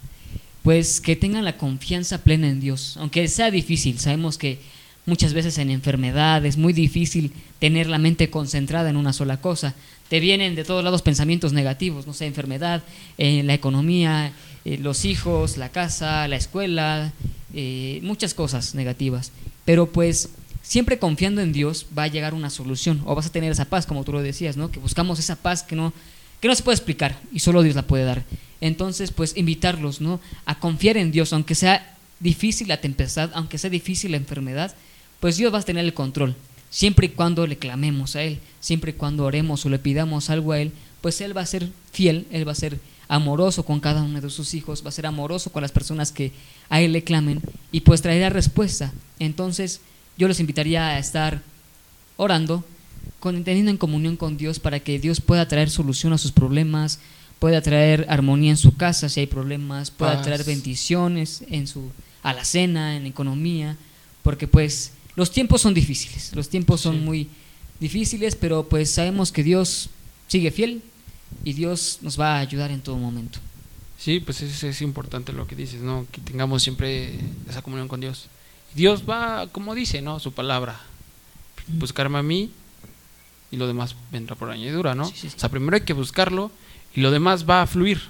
pues 0.62 1.00
que 1.00 1.16
tengan 1.16 1.44
la 1.44 1.58
confianza 1.58 2.24
plena 2.24 2.48
en 2.48 2.60
Dios, 2.60 2.96
aunque 2.96 3.28
sea 3.28 3.50
difícil, 3.50 3.98
sabemos 3.98 4.38
que 4.38 4.58
muchas 5.04 5.34
veces 5.34 5.58
en 5.58 5.70
enfermedad 5.70 6.44
es 6.46 6.56
muy 6.56 6.72
difícil 6.72 7.32
tener 7.58 7.86
la 7.86 7.98
mente 7.98 8.30
concentrada 8.30 8.88
en 8.88 8.96
una 8.96 9.12
sola 9.12 9.38
cosa, 9.38 9.74
te 10.08 10.18
vienen 10.18 10.54
de 10.54 10.64
todos 10.64 10.82
lados 10.82 11.02
pensamientos 11.02 11.52
negativos, 11.52 12.06
no 12.06 12.14
sé, 12.14 12.26
enfermedad, 12.26 12.82
eh, 13.18 13.42
la 13.44 13.54
economía, 13.54 14.32
eh, 14.64 14.78
los 14.78 15.04
hijos, 15.04 15.58
la 15.58 15.68
casa, 15.68 16.26
la 16.26 16.36
escuela, 16.36 17.12
eh, 17.54 18.00
muchas 18.02 18.34
cosas 18.34 18.74
negativas. 18.74 19.30
Pero 19.64 19.86
pues 19.92 20.30
siempre 20.70 21.00
confiando 21.00 21.40
en 21.40 21.52
Dios 21.52 21.84
va 21.98 22.04
a 22.04 22.06
llegar 22.06 22.32
una 22.32 22.48
solución 22.48 23.02
o 23.04 23.16
vas 23.16 23.26
a 23.26 23.32
tener 23.32 23.50
esa 23.50 23.64
paz, 23.64 23.86
como 23.86 24.04
tú 24.04 24.12
lo 24.12 24.22
decías, 24.22 24.56
¿no? 24.56 24.70
Que 24.70 24.78
buscamos 24.78 25.18
esa 25.18 25.34
paz 25.34 25.64
que 25.64 25.74
no, 25.74 25.92
que 26.40 26.46
no 26.46 26.54
se 26.54 26.62
puede 26.62 26.76
explicar 26.76 27.18
y 27.32 27.40
solo 27.40 27.64
Dios 27.64 27.74
la 27.74 27.88
puede 27.88 28.04
dar. 28.04 28.22
Entonces, 28.60 29.10
pues 29.10 29.36
invitarlos, 29.36 30.00
¿no? 30.00 30.20
A 30.44 30.60
confiar 30.60 30.96
en 30.96 31.10
Dios, 31.10 31.32
aunque 31.32 31.56
sea 31.56 31.96
difícil 32.20 32.68
la 32.68 32.80
tempestad, 32.80 33.30
aunque 33.34 33.58
sea 33.58 33.68
difícil 33.68 34.12
la 34.12 34.18
enfermedad, 34.18 34.72
pues 35.18 35.36
Dios 35.36 35.52
va 35.52 35.58
a 35.58 35.62
tener 35.62 35.84
el 35.84 35.92
control. 35.92 36.36
Siempre 36.70 37.06
y 37.06 37.08
cuando 37.08 37.48
le 37.48 37.58
clamemos 37.58 38.14
a 38.14 38.22
Él, 38.22 38.38
siempre 38.60 38.92
y 38.92 38.94
cuando 38.94 39.24
oremos 39.24 39.66
o 39.66 39.70
le 39.70 39.80
pidamos 39.80 40.30
algo 40.30 40.52
a 40.52 40.60
Él, 40.60 40.70
pues 41.00 41.20
Él 41.20 41.36
va 41.36 41.40
a 41.40 41.46
ser 41.46 41.68
fiel, 41.90 42.28
Él 42.30 42.46
va 42.46 42.52
a 42.52 42.54
ser 42.54 42.78
amoroso 43.08 43.64
con 43.64 43.80
cada 43.80 44.04
uno 44.04 44.20
de 44.20 44.30
sus 44.30 44.54
hijos, 44.54 44.84
va 44.84 44.90
a 44.90 44.92
ser 44.92 45.06
amoroso 45.06 45.50
con 45.50 45.62
las 45.62 45.72
personas 45.72 46.12
que 46.12 46.30
a 46.68 46.80
Él 46.80 46.92
le 46.92 47.02
clamen 47.02 47.42
y 47.72 47.80
pues 47.80 48.02
traerá 48.02 48.30
respuesta. 48.30 48.92
Entonces 49.18 49.80
yo 50.20 50.28
los 50.28 50.38
invitaría 50.38 50.86
a 50.88 50.98
estar 50.98 51.42
orando, 52.16 52.62
con, 53.18 53.42
teniendo 53.42 53.70
en 53.70 53.76
comunión 53.78 54.16
con 54.16 54.36
Dios 54.36 54.58
para 54.60 54.78
que 54.80 54.98
Dios 55.00 55.20
pueda 55.20 55.48
traer 55.48 55.70
solución 55.70 56.12
a 56.12 56.18
sus 56.18 56.30
problemas, 56.32 57.00
pueda 57.38 57.62
traer 57.62 58.06
armonía 58.08 58.50
en 58.50 58.56
su 58.58 58.76
casa 58.76 59.08
si 59.08 59.20
hay 59.20 59.26
problemas, 59.26 59.90
pueda 59.90 60.14
Paz. 60.16 60.22
traer 60.22 60.44
bendiciones 60.44 61.42
en 61.48 61.66
su 61.66 61.90
alacena, 62.22 62.96
en 62.96 63.06
economía, 63.06 63.76
porque 64.22 64.46
pues 64.46 64.92
los 65.16 65.30
tiempos 65.32 65.62
son 65.62 65.72
difíciles, 65.74 66.32
los 66.34 66.48
tiempos 66.50 66.82
son 66.82 66.96
Sí. 66.96 67.00
muy 67.00 67.28
difíciles, 67.80 68.36
pero 68.36 68.68
pues 68.68 68.90
sabemos 68.90 69.32
que 69.32 69.42
Dios 69.42 69.88
sigue 70.28 70.50
fiel 70.50 70.82
y 71.44 71.54
Dios 71.54 71.98
nos 72.02 72.20
va 72.20 72.36
a 72.36 72.40
ayudar 72.40 72.70
en 72.70 72.80
todo 72.82 72.96
momento. 72.96 73.38
Sí, 73.98 74.20
pues 74.20 74.40
es, 74.42 74.62
es 74.62 74.82
importante 74.82 75.32
lo 75.32 75.46
que 75.46 75.56
dices, 75.56 75.80
¿no? 75.80 76.06
Que 76.12 76.20
tengamos 76.20 76.62
siempre 76.62 77.18
esa 77.48 77.62
comunión 77.62 77.88
con 77.88 78.00
Dios. 78.00 78.26
Dios 78.74 79.02
va, 79.08 79.46
como 79.52 79.74
dice, 79.74 80.02
¿no? 80.02 80.20
Su 80.20 80.32
palabra. 80.32 80.80
Buscarme 81.68 82.18
a 82.18 82.22
mí 82.22 82.50
y 83.50 83.56
lo 83.56 83.66
demás 83.66 83.94
vendrá 84.12 84.34
por 84.36 84.50
añadidura, 84.50 84.94
¿no? 84.94 85.04
Sí, 85.06 85.12
sí, 85.16 85.28
sí. 85.30 85.36
O 85.36 85.40
sea, 85.40 85.48
primero 85.48 85.74
hay 85.76 85.82
que 85.82 85.92
buscarlo 85.92 86.50
y 86.94 87.00
lo 87.00 87.10
demás 87.10 87.48
va 87.48 87.62
a 87.62 87.66
fluir. 87.66 88.00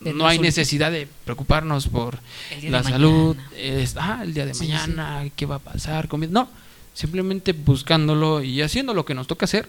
No 0.00 0.26
hay 0.26 0.38
necesidad 0.38 0.90
de 0.90 1.06
preocuparnos 1.24 1.88
por 1.88 2.18
la 2.62 2.82
salud, 2.92 3.36
es, 3.56 3.96
ah, 3.96 4.20
el 4.22 4.34
día 4.34 4.46
de 4.46 4.54
mañana, 4.54 5.28
qué 5.36 5.46
va 5.46 5.56
a 5.56 5.58
pasar, 5.60 6.08
comi- 6.08 6.28
no, 6.28 6.48
simplemente 6.94 7.52
buscándolo 7.52 8.42
y 8.42 8.62
haciendo 8.62 8.94
lo 8.94 9.04
que 9.04 9.14
nos 9.14 9.26
toca 9.26 9.44
hacer. 9.44 9.68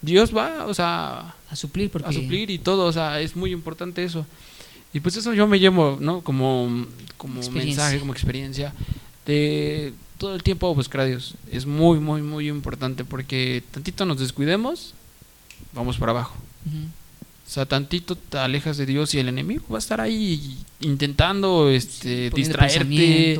Dios 0.00 0.34
va, 0.34 0.66
o 0.66 0.72
sea, 0.74 1.34
a 1.50 1.56
suplir 1.56 1.90
porque 1.90 2.08
a 2.08 2.12
suplir 2.12 2.48
y 2.50 2.58
todo, 2.60 2.84
o 2.86 2.92
sea, 2.92 3.20
es 3.20 3.34
muy 3.34 3.50
importante 3.52 4.04
eso. 4.04 4.24
Y 4.94 5.00
pues 5.00 5.16
eso 5.16 5.34
yo 5.34 5.46
me 5.48 5.58
llevo, 5.58 5.98
¿no? 6.00 6.20
Como, 6.22 6.86
como 7.16 7.40
mensaje, 7.50 7.98
como 7.98 8.12
experiencia, 8.12 8.72
de 9.28 9.92
todo 10.16 10.34
el 10.34 10.42
tiempo 10.42 10.74
buscar 10.74 11.02
a 11.02 11.04
Dios. 11.04 11.34
Es 11.52 11.66
muy, 11.66 12.00
muy, 12.00 12.22
muy 12.22 12.48
importante 12.48 13.04
porque 13.04 13.62
tantito 13.70 14.06
nos 14.06 14.18
descuidemos, 14.18 14.94
vamos 15.72 15.98
para 15.98 16.12
abajo. 16.12 16.34
O 16.66 17.50
sea, 17.50 17.66
tantito 17.66 18.16
te 18.16 18.38
alejas 18.38 18.78
de 18.78 18.86
Dios 18.86 19.14
y 19.14 19.18
el 19.18 19.28
enemigo 19.28 19.64
va 19.70 19.76
a 19.76 19.78
estar 19.78 20.00
ahí 20.00 20.58
intentando 20.80 21.70
este, 21.70 22.30
distraerte, 22.30 23.38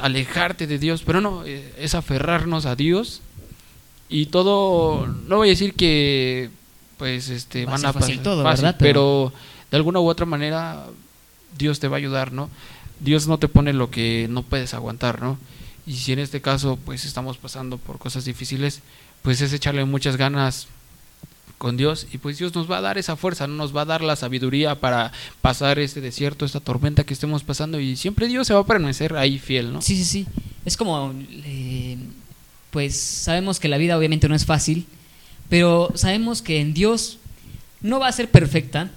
alejarte 0.00 0.66
de 0.66 0.78
Dios, 0.78 1.02
pero 1.04 1.20
no, 1.20 1.44
eh, 1.44 1.74
es 1.78 1.94
aferrarnos 1.94 2.64
a 2.66 2.76
Dios 2.76 3.20
y 4.08 4.26
todo, 4.26 5.06
no 5.06 5.36
voy 5.36 5.48
a 5.48 5.50
decir 5.50 5.74
que 5.74 6.50
pues 6.96 7.28
este 7.28 7.64
Va 7.64 7.72
van 7.72 7.86
a 7.86 7.92
pasar 7.92 8.18
todo, 8.22 8.44
fácil, 8.44 8.64
¿verdad? 8.64 8.76
pero 8.78 9.32
de 9.70 9.76
alguna 9.76 9.98
u 9.98 10.08
otra 10.08 10.26
manera 10.26 10.86
Dios 11.58 11.80
te 11.80 11.88
va 11.88 11.96
a 11.96 11.98
ayudar, 11.98 12.32
¿no? 12.32 12.50
Dios 13.04 13.28
no 13.28 13.38
te 13.38 13.48
pone 13.48 13.72
lo 13.72 13.90
que 13.90 14.26
no 14.30 14.42
puedes 14.42 14.74
aguantar, 14.74 15.22
¿no? 15.22 15.38
Y 15.86 15.96
si 15.96 16.12
en 16.12 16.18
este 16.18 16.40
caso 16.40 16.78
pues 16.84 17.04
estamos 17.04 17.36
pasando 17.36 17.78
por 17.78 17.98
cosas 17.98 18.24
difíciles, 18.24 18.80
pues 19.22 19.40
es 19.40 19.52
echarle 19.52 19.84
muchas 19.84 20.16
ganas 20.16 20.66
con 21.58 21.76
Dios 21.76 22.06
y 22.12 22.18
pues 22.18 22.38
Dios 22.38 22.54
nos 22.54 22.70
va 22.70 22.78
a 22.78 22.80
dar 22.80 22.98
esa 22.98 23.16
fuerza, 23.16 23.46
¿no? 23.46 23.54
nos 23.54 23.74
va 23.74 23.82
a 23.82 23.86
dar 23.86 24.02
la 24.02 24.16
sabiduría 24.16 24.80
para 24.80 25.12
pasar 25.40 25.78
este 25.78 26.00
desierto, 26.00 26.44
esta 26.44 26.60
tormenta 26.60 27.04
que 27.04 27.14
estemos 27.14 27.44
pasando 27.44 27.78
y 27.80 27.96
siempre 27.96 28.28
Dios 28.28 28.46
se 28.46 28.54
va 28.54 28.60
a 28.60 28.66
permanecer 28.66 29.16
ahí 29.16 29.38
fiel, 29.38 29.72
¿no? 29.72 29.80
Sí, 29.80 29.96
sí, 29.96 30.04
sí. 30.04 30.26
Es 30.64 30.76
como, 30.76 31.14
eh, 31.30 31.98
pues 32.70 32.98
sabemos 32.98 33.60
que 33.60 33.68
la 33.68 33.78
vida 33.78 33.96
obviamente 33.96 34.28
no 34.28 34.34
es 34.34 34.46
fácil, 34.46 34.86
pero 35.48 35.92
sabemos 35.94 36.42
que 36.42 36.60
en 36.60 36.74
Dios 36.74 37.18
no 37.80 38.00
va 38.00 38.08
a 38.08 38.12
ser 38.12 38.30
perfecta, 38.30 38.90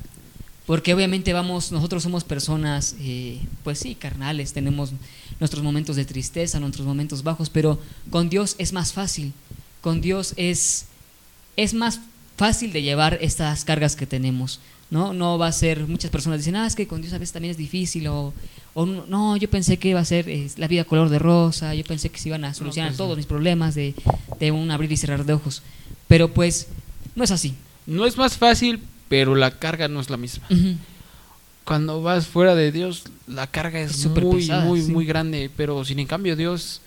porque 0.67 0.93
obviamente 0.93 1.31
vamos, 1.31 1.71
nosotros 1.71 2.03
somos 2.03 2.25
personas, 2.25 2.97
eh, 2.99 3.39
pues 3.63 3.79
sí, 3.79 3.95
carnales, 3.95 4.51
tenemos 4.51 4.91
nuestros 5.39 5.63
momentos 5.63 5.95
de 5.95 6.03
tristeza, 6.03 6.59
nuestros 6.59 6.85
momentos 6.85 7.23
bajos, 7.23 7.49
pero 7.49 7.79
con 8.11 8.29
Dios 8.29 8.55
es 8.57 8.73
más 8.73 8.91
fácil. 8.91 9.31
Con 9.79 10.01
Dios 10.01 10.33
es, 10.35 10.87
es 11.55 11.73
más 11.73 12.01
fácil 12.35 12.73
de 12.73 12.81
llevar 12.81 13.17
estas 13.21 13.63
cargas 13.63 13.95
que 13.95 14.05
tenemos. 14.05 14.59
¿no? 14.89 15.13
no 15.13 15.37
va 15.37 15.47
a 15.47 15.51
ser, 15.53 15.87
muchas 15.87 16.11
personas 16.11 16.39
dicen, 16.39 16.57
ah, 16.57 16.67
es 16.67 16.75
que 16.75 16.85
con 16.85 17.01
Dios 17.01 17.13
a 17.13 17.17
veces 17.17 17.31
también 17.31 17.51
es 17.51 17.57
difícil, 17.57 18.07
o, 18.07 18.33
o 18.73 18.85
no, 18.85 19.05
no, 19.07 19.37
yo 19.37 19.49
pensé 19.49 19.77
que 19.77 19.89
iba 19.89 20.01
a 20.01 20.05
ser 20.05 20.27
eh, 20.27 20.49
la 20.57 20.67
vida 20.67 20.83
color 20.83 21.07
de 21.07 21.19
rosa, 21.19 21.75
yo 21.75 21.85
pensé 21.85 22.09
que 22.09 22.19
se 22.19 22.27
iban 22.27 22.43
a 22.43 22.53
solucionar 22.53 22.91
pues 22.91 22.97
todos 22.97 23.11
no. 23.11 23.15
mis 23.15 23.25
problemas 23.25 23.73
de, 23.73 23.95
de 24.37 24.51
un 24.51 24.69
abrir 24.69 24.91
y 24.91 24.97
cerrar 24.97 25.25
de 25.25 25.31
ojos. 25.31 25.61
Pero 26.09 26.33
pues 26.33 26.67
no 27.15 27.23
es 27.23 27.31
así. 27.31 27.53
No 27.85 28.05
es 28.05 28.17
más 28.17 28.37
fácil, 28.37 28.81
pero 29.09 29.35
la 29.35 29.51
carga 29.51 29.87
no 29.87 29.99
es 29.99 30.09
la 30.09 30.17
misma. 30.17 30.47
Cuando 31.63 32.01
vas 32.01 32.27
fuera 32.27 32.55
de 32.55 32.71
Dios, 32.71 33.03
la 33.27 33.47
carga 33.47 33.79
es 33.81 33.91
Es 33.91 34.05
muy, 34.07 34.39
pesada, 34.39 34.63
muy, 34.65 34.81
sí. 34.81 34.91
muy 34.91 35.05
grande, 35.05 35.51
pero 35.55 35.83
sin 35.83 35.99
en 35.99 36.07
cambio 36.07 36.35
Dios 36.37 36.81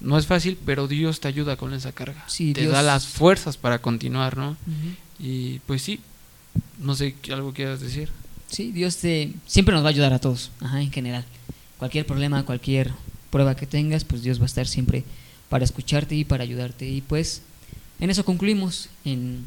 no 0.00 0.16
es 0.16 0.26
fácil, 0.26 0.56
pero 0.64 0.86
Dios 0.86 1.18
te 1.20 1.28
ayuda 1.28 1.56
con 1.56 1.72
esa 1.74 1.90
carga. 1.92 2.24
Sí, 2.28 2.52
te 2.52 2.60
Dios- 2.62 2.72
da 2.72 2.82
las 2.82 3.06
fuerzas 3.06 3.56
para 3.56 3.80
continuar, 3.80 4.36
¿no? 4.36 4.56
Y 5.18 5.58
pues 5.66 5.82
sí, 5.82 5.98
no 6.78 6.94
sé 6.94 7.14
qué 7.20 7.32
algo 7.32 7.52
quieras 7.52 7.80
decir. 7.80 8.10
Sí, 8.48 8.70
Dios 8.70 8.96
te, 8.98 9.32
siempre 9.46 9.74
nos 9.74 9.82
va 9.82 9.88
a 9.88 9.90
ayudar 9.90 10.12
a 10.12 10.18
todos, 10.20 10.50
ajá, 10.60 10.80
en 10.82 10.92
general. 10.92 11.24
Cualquier 11.78 12.06
problema, 12.06 12.44
cualquier 12.44 12.92
prueba 13.30 13.56
que 13.56 13.66
tengas, 13.66 14.04
pues 14.04 14.22
Dios 14.22 14.38
va 14.38 14.44
a 14.44 14.46
estar 14.46 14.68
siempre 14.68 15.04
para 15.48 15.64
escucharte 15.64 16.14
y 16.14 16.24
para 16.24 16.44
ayudarte. 16.44 16.88
Y 16.88 17.00
pues 17.00 17.42
en 17.98 18.10
eso 18.10 18.24
concluimos, 18.24 18.88
en, 19.04 19.46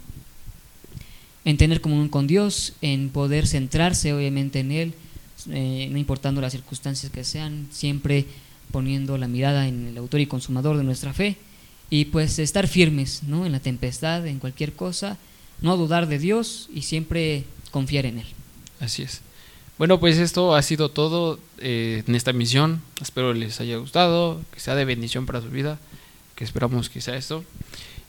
en 1.46 1.58
tener 1.58 1.80
comunión 1.80 2.10
con 2.10 2.28
Dios, 2.28 2.74
en 2.82 3.10
poder 3.10 3.48
centrarse 3.48 4.14
obviamente 4.14 4.60
en 4.60 4.72
Él, 4.72 4.94
eh, 5.52 5.88
no 5.92 5.98
importando 5.98 6.42
las 6.42 6.54
circunstancias 6.54 7.12
que 7.12 7.24
sean, 7.24 7.68
siempre 7.72 8.26
poniendo 8.72 9.18
la 9.18 9.28
mirada 9.28 9.68
en 9.68 9.88
el 9.88 9.98
autor 9.98 10.20
y 10.20 10.26
consumador 10.26 10.76
de 10.78 10.84
nuestra 10.84 11.14
fe. 11.14 11.38
Y 11.92 12.06
pues 12.06 12.40
estar 12.40 12.68
firmes 12.68 13.22
¿no? 13.24 13.46
en 13.46 13.52
la 13.52 13.60
tempestad, 13.60 14.26
en 14.26 14.40
cualquier 14.40 14.74
cosa, 14.74 15.18
no 15.62 15.78
dudar 15.78 16.08
de 16.08 16.18
Dios 16.18 16.68
y 16.74 16.82
siempre 16.82 17.46
confiar 17.70 18.08
en 18.08 18.20
Él. 18.20 18.28
Así 18.80 19.04
es. 19.04 19.22
Bueno, 19.78 20.00
pues 20.00 20.18
esto 20.18 20.56
ha 20.56 20.62
sido 20.62 20.90
todo 20.90 21.38
eh, 21.60 22.04
en 22.08 22.16
esta 22.16 22.32
emisión. 22.32 22.82
Espero 23.02 23.34
les 23.34 23.60
haya 23.60 23.78
gustado, 23.78 24.42
que 24.52 24.60
sea 24.60 24.74
de 24.74 24.86
bendición 24.86 25.26
para 25.26 25.42
su 25.42 25.50
vida, 25.50 25.78
que 26.36 26.44
esperamos 26.44 26.90
que 26.90 27.02
sea 27.02 27.18
esto. 27.18 27.44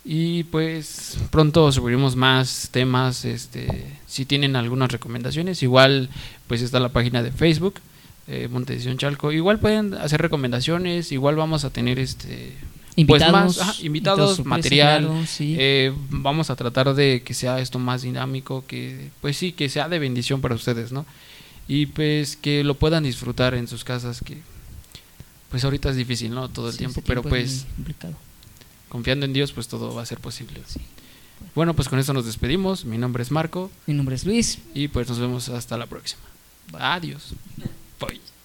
Y 0.09 0.45
pues 0.45 1.19
pronto 1.33 1.73
subiremos 1.73 2.15
más 2.15 2.69
temas. 2.71 3.25
Este, 3.25 3.67
si 4.07 4.25
tienen 4.25 4.55
algunas 4.55 4.93
recomendaciones, 4.93 5.65
igual 5.65 6.09
pues 6.47 6.63
está 6.63 6.79
la 6.79 6.91
página 6.91 7.25
de 7.25 7.33
Facebook, 7.33 7.81
eh, 8.29 8.47
Montedición 8.49 8.99
Chalco. 8.99 9.33
Igual 9.33 9.59
pueden 9.59 9.95
hacer 9.95 10.23
recomendaciones. 10.23 11.11
Igual 11.11 11.35
vamos 11.35 11.65
a 11.65 11.71
tener 11.71 11.99
este 11.99 12.53
pues 12.95 13.21
Invitados, 13.21 13.33
más, 13.33 13.61
ajá, 13.61 13.75
invitados, 13.83 14.45
material. 14.47 15.27
sí. 15.27 15.57
Eh, 15.59 15.93
vamos 16.09 16.51
a 16.51 16.57
tratar 16.57 16.95
de 16.95 17.23
que 17.25 17.35
sea 17.35 17.59
esto 17.61 17.79
más 17.81 18.03
dinámico, 18.03 18.65
que 18.67 19.11
pues 19.21 19.37
sí, 19.37 19.51
que 19.53 19.69
sea 19.69 19.89
de 19.89 19.99
bendición 19.99 20.41
para 20.41 20.55
ustedes, 20.55 20.93
¿no? 20.93 21.05
Y 21.69 21.87
pues 21.87 22.37
que 22.37 22.63
lo 22.65 22.75
puedan 22.77 23.03
disfrutar 23.03 23.55
en 23.55 23.67
sus 23.67 23.83
casas, 23.85 24.23
que 24.25 24.39
pues 25.51 25.65
ahorita 25.65 25.91
es 25.91 25.97
difícil, 25.97 26.31
¿no? 26.33 26.49
Todo 26.49 26.69
el 26.69 26.73
Sí, 26.73 26.79
tiempo, 26.79 27.03
pero 27.05 27.21
tiempo 27.23 27.29
pues 27.29 27.67
complicado. 27.77 28.15
Confiando 28.97 29.27
en 29.27 29.35
Dios, 29.35 29.53
pues 29.53 29.69
todo 29.69 29.95
va 29.95 30.01
a 30.03 30.07
ser 30.07 30.21
posible. 30.21 30.63
Sí. 30.67 30.81
Bueno, 31.55 31.75
pues 31.75 31.89
con 31.89 31.99
esto 31.99 32.15
nos 32.15 32.25
despedimos. 32.25 32.87
Mi 32.87 32.97
nombre 32.97 33.23
es 33.23 33.31
Marco 33.31 33.71
Mi 33.87 33.93
nombre 33.93 34.15
es 34.17 34.25
Luis. 34.25 34.59
y 34.75 34.89
pues 34.89 35.07
nos 35.09 35.19
vemos 35.19 35.51
hasta 35.51 35.77
la 35.77 35.85
próxima. 35.87 36.23
Adiós. 36.73 37.35
Bye. 38.01 38.36